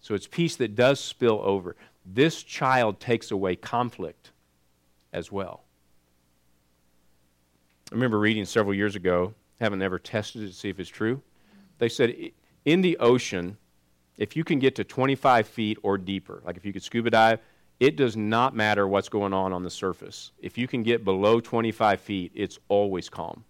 So 0.00 0.14
it's 0.14 0.26
peace 0.26 0.56
that 0.56 0.76
does 0.76 1.00
spill 1.00 1.40
over. 1.42 1.74
This 2.04 2.42
child 2.42 3.00
takes 3.00 3.30
away 3.30 3.56
conflict 3.56 4.31
as 5.12 5.30
well. 5.30 5.64
I 7.90 7.94
remember 7.94 8.18
reading 8.18 8.44
several 8.44 8.74
years 8.74 8.96
ago, 8.96 9.34
haven't 9.60 9.82
ever 9.82 9.98
tested 9.98 10.42
it 10.42 10.48
to 10.48 10.52
see 10.52 10.70
if 10.70 10.80
it's 10.80 10.88
true. 10.88 11.20
They 11.78 11.88
said 11.88 12.14
in 12.64 12.80
the 12.80 12.96
ocean, 12.98 13.56
if 14.16 14.36
you 14.36 14.44
can 14.44 14.58
get 14.58 14.74
to 14.76 14.84
25 14.84 15.46
feet 15.46 15.78
or 15.82 15.98
deeper, 15.98 16.42
like 16.44 16.56
if 16.56 16.64
you 16.64 16.72
could 16.72 16.82
scuba 16.82 17.10
dive, 17.10 17.40
it 17.80 17.96
does 17.96 18.16
not 18.16 18.54
matter 18.54 18.86
what's 18.86 19.08
going 19.08 19.32
on 19.32 19.52
on 19.52 19.62
the 19.62 19.70
surface. 19.70 20.32
If 20.40 20.56
you 20.56 20.68
can 20.68 20.82
get 20.82 21.04
below 21.04 21.40
25 21.40 22.00
feet, 22.00 22.32
it's 22.34 22.58
always 22.68 23.08
calm. 23.08 23.44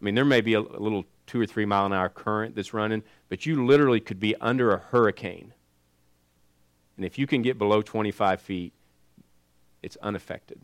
I 0.00 0.04
mean, 0.04 0.14
there 0.14 0.24
may 0.24 0.40
be 0.40 0.54
a, 0.54 0.60
little 0.60 1.04
two 1.26 1.40
or 1.40 1.46
three 1.46 1.64
mile 1.64 1.86
an 1.86 1.92
hour 1.92 2.08
current 2.08 2.56
that's 2.56 2.74
running, 2.74 3.02
but 3.28 3.46
you 3.46 3.64
literally 3.64 4.00
could 4.00 4.18
be 4.18 4.34
under 4.36 4.72
a 4.72 4.78
hurricane. 4.78 5.52
And 6.96 7.06
if 7.06 7.18
you 7.18 7.26
can 7.26 7.42
get 7.42 7.58
below 7.58 7.82
25 7.82 8.40
feet, 8.40 8.72
it's 9.82 9.96
unaffected. 9.96 10.60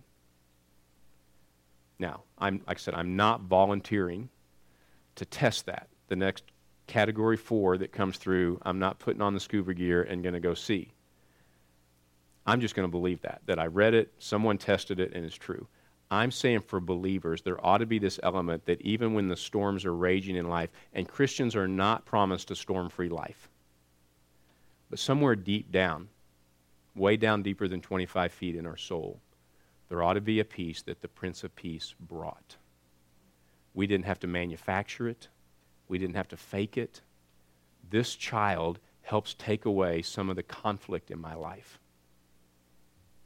Now, 1.98 2.22
I'm, 2.38 2.62
like 2.66 2.78
I 2.78 2.80
said, 2.80 2.94
I'm 2.94 3.16
not 3.16 3.42
volunteering 3.42 4.28
to 5.16 5.24
test 5.24 5.66
that. 5.66 5.88
The 6.06 6.16
next 6.16 6.44
category 6.86 7.36
four 7.36 7.76
that 7.78 7.92
comes 7.92 8.16
through, 8.16 8.60
I'm 8.62 8.78
not 8.78 8.98
putting 8.98 9.20
on 9.20 9.34
the 9.34 9.40
scuba 9.40 9.74
gear 9.74 10.02
and 10.02 10.22
going 10.22 10.34
to 10.34 10.40
go 10.40 10.54
see. 10.54 10.92
I'm 12.46 12.60
just 12.60 12.74
going 12.74 12.88
to 12.88 12.90
believe 12.90 13.20
that, 13.22 13.42
that 13.46 13.58
I 13.58 13.66
read 13.66 13.94
it, 13.94 14.12
someone 14.18 14.56
tested 14.56 15.00
it, 15.00 15.12
and 15.14 15.24
it's 15.24 15.36
true. 15.36 15.66
I'm 16.10 16.30
saying 16.30 16.60
for 16.60 16.80
believers, 16.80 17.42
there 17.42 17.64
ought 17.64 17.78
to 17.78 17.86
be 17.86 17.98
this 17.98 18.18
element 18.22 18.64
that 18.64 18.80
even 18.80 19.12
when 19.12 19.28
the 19.28 19.36
storms 19.36 19.84
are 19.84 19.94
raging 19.94 20.36
in 20.36 20.48
life, 20.48 20.70
and 20.94 21.06
Christians 21.06 21.54
are 21.54 21.68
not 21.68 22.06
promised 22.06 22.50
a 22.50 22.56
storm 22.56 22.88
free 22.88 23.10
life, 23.10 23.50
but 24.88 24.98
somewhere 24.98 25.36
deep 25.36 25.70
down, 25.70 26.08
way 26.98 27.16
down 27.16 27.42
deeper 27.42 27.68
than 27.68 27.80
25 27.80 28.32
feet 28.32 28.56
in 28.56 28.66
our 28.66 28.76
soul, 28.76 29.20
there 29.88 30.02
ought 30.02 30.14
to 30.14 30.20
be 30.20 30.40
a 30.40 30.44
peace 30.44 30.82
that 30.82 31.00
the 31.00 31.08
Prince 31.08 31.44
of 31.44 31.54
Peace 31.56 31.94
brought. 31.98 32.56
We 33.74 33.86
didn't 33.86 34.06
have 34.06 34.20
to 34.20 34.26
manufacture 34.26 35.08
it, 35.08 35.28
we 35.88 35.98
didn't 35.98 36.16
have 36.16 36.28
to 36.28 36.36
fake 36.36 36.76
it. 36.76 37.00
This 37.90 38.14
child 38.14 38.78
helps 39.02 39.34
take 39.34 39.64
away 39.64 40.02
some 40.02 40.28
of 40.28 40.36
the 40.36 40.42
conflict 40.42 41.10
in 41.10 41.18
my 41.18 41.34
life. 41.34 41.78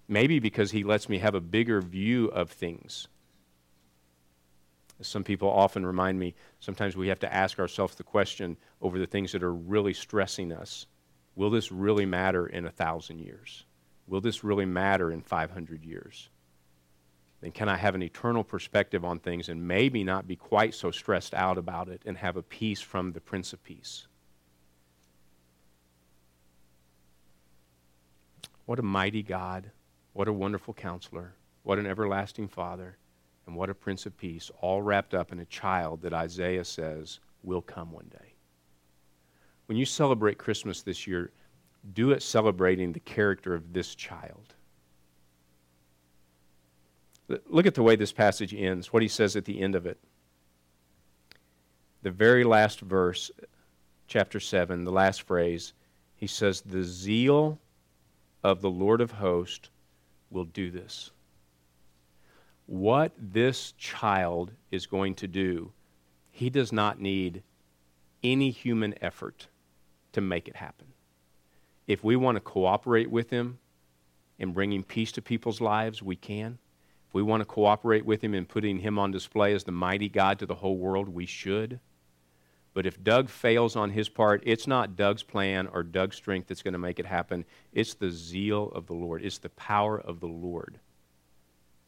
Maybe 0.07 0.39
because 0.39 0.71
he 0.71 0.85
lets 0.85 1.09
me 1.09 1.19
have 1.19 1.35
a 1.35 1.41
bigger 1.41 1.81
view 1.81 2.27
of 2.27 2.51
things. 2.51 3.09
Some 5.01 5.25
people 5.25 5.49
often 5.49 5.85
remind 5.85 6.21
me, 6.21 6.35
sometimes 6.61 6.97
we 6.97 7.09
have 7.09 7.19
to 7.21 7.35
ask 7.35 7.59
ourselves 7.59 7.97
the 7.97 8.05
question 8.05 8.57
over 8.81 8.99
the 8.99 9.07
things 9.07 9.33
that 9.33 9.43
are 9.43 9.55
really 9.55 9.95
stressing 9.95 10.53
us 10.53 10.87
Will 11.35 11.51
this 11.51 11.73
really 11.73 12.07
matter 12.07 12.47
in 12.47 12.67
a 12.67 12.71
thousand 12.71 13.21
years? 13.21 13.65
Will 14.07 14.21
this 14.21 14.45
really 14.45 14.67
matter 14.67 15.11
in 15.11 15.23
500 15.23 15.85
years? 15.85 16.29
Then 17.41 17.53
can 17.53 17.69
I 17.69 17.77
have 17.77 17.95
an 17.95 18.03
eternal 18.03 18.45
perspective 18.45 19.05
on 19.05 19.19
things 19.19 19.49
and 19.49 19.67
maybe 19.67 20.05
not 20.05 20.29
be 20.29 20.37
quite 20.37 20.75
so 20.75 20.91
stressed 20.91 21.35
out 21.35 21.59
about 21.59 21.89
it 21.89 22.03
and 22.07 22.17
have 22.19 22.37
a 22.37 22.43
peace 22.43 22.81
from 22.81 23.13
the 23.13 23.21
Prince 23.21 23.53
of 23.53 23.65
Peace? 23.65 24.07
What 28.67 28.79
a 28.79 28.83
mighty 28.83 29.23
God 29.23 29.71
what 30.13 30.29
a 30.29 30.33
wonderful 30.33 30.75
counselor. 30.75 31.35
What 31.63 31.79
an 31.79 31.87
everlasting 31.87 32.49
father. 32.49 32.99
And 33.47 33.57
what 33.57 33.71
a 33.71 33.75
prince 33.75 34.07
of 34.07 34.17
peace, 34.17 34.51
all 34.61 34.83
wrapped 34.83 35.15
up 35.15 35.33
in 35.33 35.41
a 35.41 35.45
child 35.47 36.03
that 36.03 36.13
Isaiah 36.13 36.65
says 36.65 37.19
will 37.43 37.63
come 37.63 37.91
one 37.91 38.11
day. 38.11 38.32
When 39.73 39.79
you 39.79 39.87
celebrate 39.87 40.37
Christmas 40.37 40.83
this 40.83 41.07
year, 41.07 41.31
do 41.95 42.11
it 42.11 42.23
celebrating 42.23 42.93
the 42.93 43.01
character 43.01 43.55
of 43.55 43.73
this 43.73 43.95
child. 43.95 44.53
Look 47.47 47.65
at 47.65 47.75
the 47.75 47.83
way 47.83 47.97
this 47.97 48.13
passage 48.13 48.53
ends, 48.53 48.93
what 48.93 49.01
he 49.01 49.09
says 49.09 49.35
at 49.35 49.47
the 49.47 49.63
end 49.63 49.75
of 49.75 49.87
it. 49.87 49.99
The 52.03 52.11
very 52.11 52.45
last 52.45 52.81
verse, 52.81 53.31
chapter 54.09 54.41
7, 54.41 54.85
the 54.85 54.93
last 54.93 55.23
phrase, 55.23 55.73
he 56.17 56.27
says, 56.27 56.61
The 56.61 56.85
zeal 56.85 57.59
of 58.45 58.61
the 58.61 58.71
Lord 58.71 59.01
of 59.01 59.13
hosts 59.13 59.71
will 60.29 60.45
do 60.45 60.71
this. 60.71 61.13
What 62.67 63.13
this 63.17 63.73
child 63.79 64.53
is 64.71 64.85
going 64.85 65.15
to 65.15 65.27
do, 65.27 65.73
he 66.31 66.51
does 66.51 66.73
not 66.73 67.01
need 67.01 67.43
any 68.23 68.51
human 68.51 68.95
effort 69.03 69.49
to 70.13 70.21
make 70.21 70.49
it 70.49 70.57
happen. 70.57 70.87
If 71.87 72.05
we 72.05 72.17
want 72.17 72.37
to 72.37 72.41
cooperate 72.41 73.11
with 73.11 73.31
him 73.31 73.59
in 74.39 74.53
bringing 74.53 74.83
peace 74.83 75.13
to 75.13 75.23
people's 75.23 75.61
lives, 75.61 76.03
we 76.03 76.17
can. 76.17 76.59
If 77.09 77.15
we 77.15 77.23
want 77.23 77.41
to 77.41 77.47
cooperate 77.47 78.07
with 78.07 78.23
him 78.23 78.35
in 78.35 78.47
putting 78.47 78.79
him 78.79 78.99
on 78.99 79.11
display 79.11 79.53
as 79.53 79.65
the 79.65 79.73
mighty 79.73 80.09
God 80.09 80.39
to 80.39 80.47
the 80.47 80.55
whole 80.55 80.77
world, 80.77 81.09
we 81.09 81.27
should. 81.27 81.81
But 82.75 82.87
if 82.87 83.03
Doug 83.03 83.29
fails 83.29 83.77
on 83.77 83.91
his 83.91 84.09
part, 84.09 84.43
it's 84.47 84.67
not 84.67 84.97
Doug's 84.97 85.23
plan 85.23 85.67
or 85.67 85.83
Doug's 85.83 86.17
strength 86.17 86.49
that's 86.49 86.63
going 86.63 86.73
to 86.73 86.79
make 86.79 86.99
it 86.99 87.07
happen. 87.07 87.45
It's 87.73 87.95
the 87.95 88.11
zeal 88.11 88.71
of 88.75 88.87
the 88.87 88.95
Lord, 88.95 89.23
it's 89.23 89.39
the 89.39 89.51
power 89.51 90.01
of 90.01 90.21
the 90.21 90.29
Lord. 90.29 90.79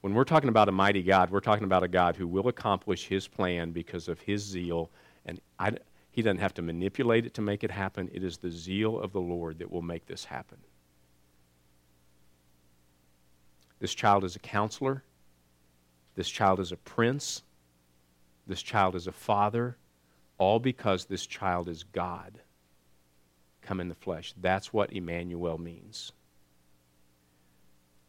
When 0.02 0.12
we're 0.12 0.24
talking 0.24 0.50
about 0.50 0.68
a 0.68 0.72
mighty 0.72 1.02
God, 1.02 1.30
we're 1.30 1.40
talking 1.40 1.64
about 1.64 1.82
a 1.82 1.88
God 1.88 2.16
who 2.16 2.28
will 2.28 2.48
accomplish 2.48 3.06
his 3.06 3.26
plan 3.26 3.70
because 3.70 4.06
of 4.06 4.20
his 4.20 4.42
zeal. 4.42 4.90
And 5.24 5.40
I, 5.58 5.72
He 6.14 6.22
doesn't 6.22 6.38
have 6.38 6.54
to 6.54 6.62
manipulate 6.62 7.26
it 7.26 7.34
to 7.34 7.42
make 7.42 7.64
it 7.64 7.72
happen. 7.72 8.08
It 8.14 8.22
is 8.22 8.38
the 8.38 8.50
zeal 8.50 9.00
of 9.00 9.12
the 9.12 9.20
Lord 9.20 9.58
that 9.58 9.72
will 9.72 9.82
make 9.82 10.06
this 10.06 10.24
happen. 10.24 10.58
This 13.80 13.92
child 13.92 14.22
is 14.22 14.36
a 14.36 14.38
counselor. 14.38 15.02
This 16.14 16.28
child 16.28 16.60
is 16.60 16.70
a 16.70 16.76
prince. 16.76 17.42
This 18.46 18.62
child 18.62 18.94
is 18.94 19.08
a 19.08 19.12
father. 19.12 19.76
All 20.38 20.60
because 20.60 21.06
this 21.06 21.26
child 21.26 21.68
is 21.68 21.82
God 21.82 22.38
come 23.60 23.80
in 23.80 23.88
the 23.88 23.94
flesh. 23.96 24.34
That's 24.40 24.72
what 24.72 24.92
Emmanuel 24.92 25.58
means. 25.58 26.12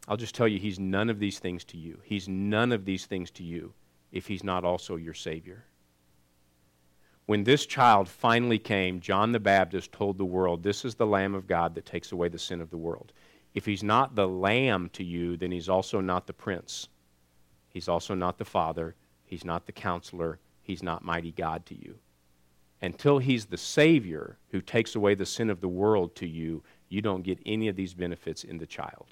I'll 0.06 0.16
just 0.16 0.36
tell 0.36 0.46
you, 0.46 0.60
he's 0.60 0.78
none 0.78 1.10
of 1.10 1.18
these 1.18 1.40
things 1.40 1.64
to 1.64 1.76
you. 1.76 1.98
He's 2.04 2.28
none 2.28 2.70
of 2.70 2.84
these 2.84 3.06
things 3.06 3.32
to 3.32 3.42
you 3.42 3.72
if 4.12 4.28
he's 4.28 4.44
not 4.44 4.64
also 4.64 4.94
your 4.94 5.14
Savior. 5.14 5.64
When 7.26 7.42
this 7.42 7.66
child 7.66 8.08
finally 8.08 8.58
came, 8.58 9.00
John 9.00 9.32
the 9.32 9.40
Baptist 9.40 9.90
told 9.90 10.16
the 10.16 10.24
world, 10.24 10.62
This 10.62 10.84
is 10.84 10.94
the 10.94 11.06
Lamb 11.06 11.34
of 11.34 11.48
God 11.48 11.74
that 11.74 11.84
takes 11.84 12.12
away 12.12 12.28
the 12.28 12.38
sin 12.38 12.60
of 12.60 12.70
the 12.70 12.76
world. 12.76 13.12
If 13.52 13.66
he's 13.66 13.82
not 13.82 14.14
the 14.14 14.28
Lamb 14.28 14.90
to 14.92 15.02
you, 15.02 15.36
then 15.36 15.50
he's 15.50 15.68
also 15.68 16.00
not 16.00 16.28
the 16.28 16.32
Prince. 16.32 16.88
He's 17.68 17.88
also 17.88 18.14
not 18.14 18.38
the 18.38 18.44
Father. 18.44 18.94
He's 19.24 19.44
not 19.44 19.66
the 19.66 19.72
Counselor. 19.72 20.38
He's 20.62 20.84
not 20.84 21.04
mighty 21.04 21.32
God 21.32 21.66
to 21.66 21.74
you. 21.74 21.96
Until 22.80 23.18
he's 23.18 23.46
the 23.46 23.56
Savior 23.56 24.38
who 24.50 24.60
takes 24.60 24.94
away 24.94 25.14
the 25.14 25.26
sin 25.26 25.50
of 25.50 25.60
the 25.60 25.68
world 25.68 26.14
to 26.16 26.28
you, 26.28 26.62
you 26.88 27.02
don't 27.02 27.22
get 27.22 27.40
any 27.44 27.66
of 27.66 27.74
these 27.74 27.94
benefits 27.94 28.44
in 28.44 28.58
the 28.58 28.66
child. 28.66 29.06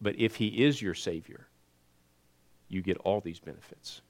But 0.00 0.16
if 0.18 0.36
he 0.36 0.62
is 0.64 0.80
your 0.80 0.94
Savior, 0.94 1.48
you 2.68 2.80
get 2.80 2.98
all 2.98 3.20
these 3.20 3.40
benefits. 3.40 4.02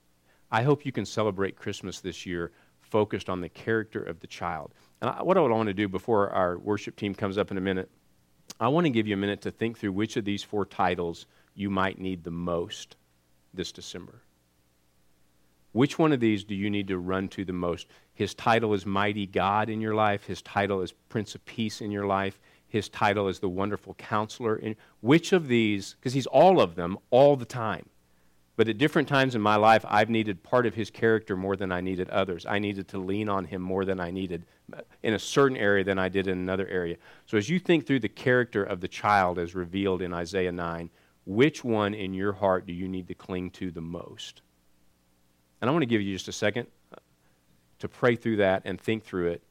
I 0.51 0.61
hope 0.61 0.85
you 0.85 0.91
can 0.91 1.05
celebrate 1.05 1.55
Christmas 1.55 1.99
this 1.99 2.25
year 2.25 2.51
focused 2.93 3.27
on 3.27 3.41
the 3.41 3.49
character 3.49 4.03
of 4.03 4.19
the 4.19 4.27
child. 4.27 4.71
And 5.01 5.09
I, 5.09 5.23
what 5.23 5.35
I 5.35 5.41
want 5.41 5.65
to 5.65 5.73
do 5.73 5.87
before 5.87 6.29
our 6.29 6.59
worship 6.59 6.95
team 6.95 7.15
comes 7.15 7.39
up 7.39 7.49
in 7.49 7.57
a 7.57 7.61
minute, 7.61 7.89
I 8.59 8.67
want 8.67 8.85
to 8.85 8.91
give 8.91 9.07
you 9.07 9.15
a 9.15 9.17
minute 9.17 9.41
to 9.41 9.51
think 9.51 9.79
through 9.79 9.93
which 9.93 10.15
of 10.15 10.25
these 10.25 10.43
four 10.43 10.63
titles 10.63 11.25
you 11.55 11.71
might 11.71 11.99
need 11.99 12.23
the 12.23 12.29
most 12.29 12.95
this 13.51 13.71
December. 13.71 14.21
Which 15.71 15.97
one 15.97 16.11
of 16.11 16.19
these 16.19 16.43
do 16.43 16.53
you 16.53 16.69
need 16.69 16.87
to 16.89 16.99
run 16.99 17.29
to 17.29 17.43
the 17.43 17.51
most? 17.51 17.87
His 18.13 18.35
title 18.35 18.75
is 18.75 18.85
Mighty 18.85 19.25
God 19.25 19.69
in 19.69 19.81
your 19.81 19.95
life. 19.95 20.25
His 20.25 20.43
title 20.43 20.83
is 20.83 20.91
Prince 21.09 21.33
of 21.33 21.43
Peace 21.45 21.81
in 21.81 21.89
your 21.89 22.05
life. 22.05 22.39
His 22.67 22.89
title 22.89 23.27
is 23.27 23.39
the 23.39 23.49
Wonderful 23.49 23.95
Counselor. 23.95 24.57
In, 24.57 24.75
which 25.01 25.33
of 25.33 25.47
these, 25.47 25.95
because 25.95 26.13
he's 26.13 26.27
all 26.27 26.61
of 26.61 26.75
them 26.75 26.99
all 27.09 27.35
the 27.35 27.43
time. 27.45 27.87
But 28.55 28.67
at 28.67 28.77
different 28.77 29.07
times 29.07 29.33
in 29.33 29.41
my 29.41 29.55
life, 29.55 29.83
I've 29.87 30.11
needed 30.11 30.43
part 30.43 30.67
of 30.67 30.75
his 30.75 30.91
character 30.91 31.35
more 31.35 31.55
than 31.55 31.71
I 31.71 31.81
needed 31.81 32.09
others. 32.11 32.45
I 32.45 32.59
needed 32.59 32.87
to 32.89 32.99
lean 32.99 33.27
on 33.27 33.45
him 33.45 33.61
more 33.61 33.83
than 33.83 33.99
I 33.99 34.11
needed 34.11 34.45
in 35.01 35.15
a 35.15 35.19
certain 35.19 35.57
area 35.57 35.83
than 35.83 35.97
I 35.97 36.07
did 36.07 36.27
in 36.27 36.37
another 36.37 36.67
area. 36.67 36.97
So 37.25 37.37
as 37.37 37.49
you 37.49 37.57
think 37.57 37.87
through 37.87 38.01
the 38.01 38.09
character 38.09 38.63
of 38.63 38.79
the 38.79 38.87
child 38.87 39.39
as 39.39 39.55
revealed 39.55 40.03
in 40.03 40.13
Isaiah 40.13 40.51
9, 40.51 40.91
which 41.25 41.63
one 41.63 41.95
in 41.95 42.13
your 42.13 42.33
heart 42.33 42.67
do 42.67 42.73
you 42.73 42.87
need 42.87 43.07
to 43.07 43.15
cling 43.15 43.49
to 43.51 43.71
the 43.71 43.81
most? 43.81 44.43
And 45.61 45.69
I 45.69 45.71
want 45.71 45.81
to 45.81 45.87
give 45.87 46.01
you 46.01 46.13
just 46.13 46.27
a 46.27 46.33
second 46.33 46.67
uh, 46.93 46.97
to 47.79 47.87
pray 47.87 48.15
through 48.15 48.37
that 48.37 48.63
and 48.65 48.79
think 48.79 49.03
through 49.03 49.31
it. 49.31 49.41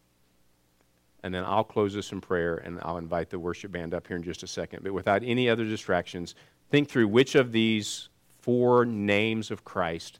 And 1.25 1.35
then 1.35 1.45
I'll 1.45 1.65
close 1.65 1.95
this 1.95 2.13
in 2.13 2.21
prayer 2.21 2.57
and 2.57 2.79
I'll 2.83 2.99
invite 2.99 3.31
the 3.31 3.39
worship 3.39 3.73
band 3.73 3.95
up 3.95 4.07
here 4.07 4.17
in 4.17 4.23
just 4.23 4.43
a 4.43 4.47
second. 4.47 4.85
But 4.85 4.93
without 4.93 5.23
any 5.25 5.49
other 5.49 5.65
distractions, 5.65 6.35
think 6.71 6.89
through 6.89 7.09
which 7.09 7.35
of 7.35 7.53
these 7.53 8.11
four 8.43 8.85
names 8.85 9.51
of 9.51 9.65
Christ 9.65 10.19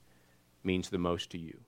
means 0.65 0.89
the 0.89 0.99
most 0.99 1.31
to 1.31 1.39
you. 1.39 1.61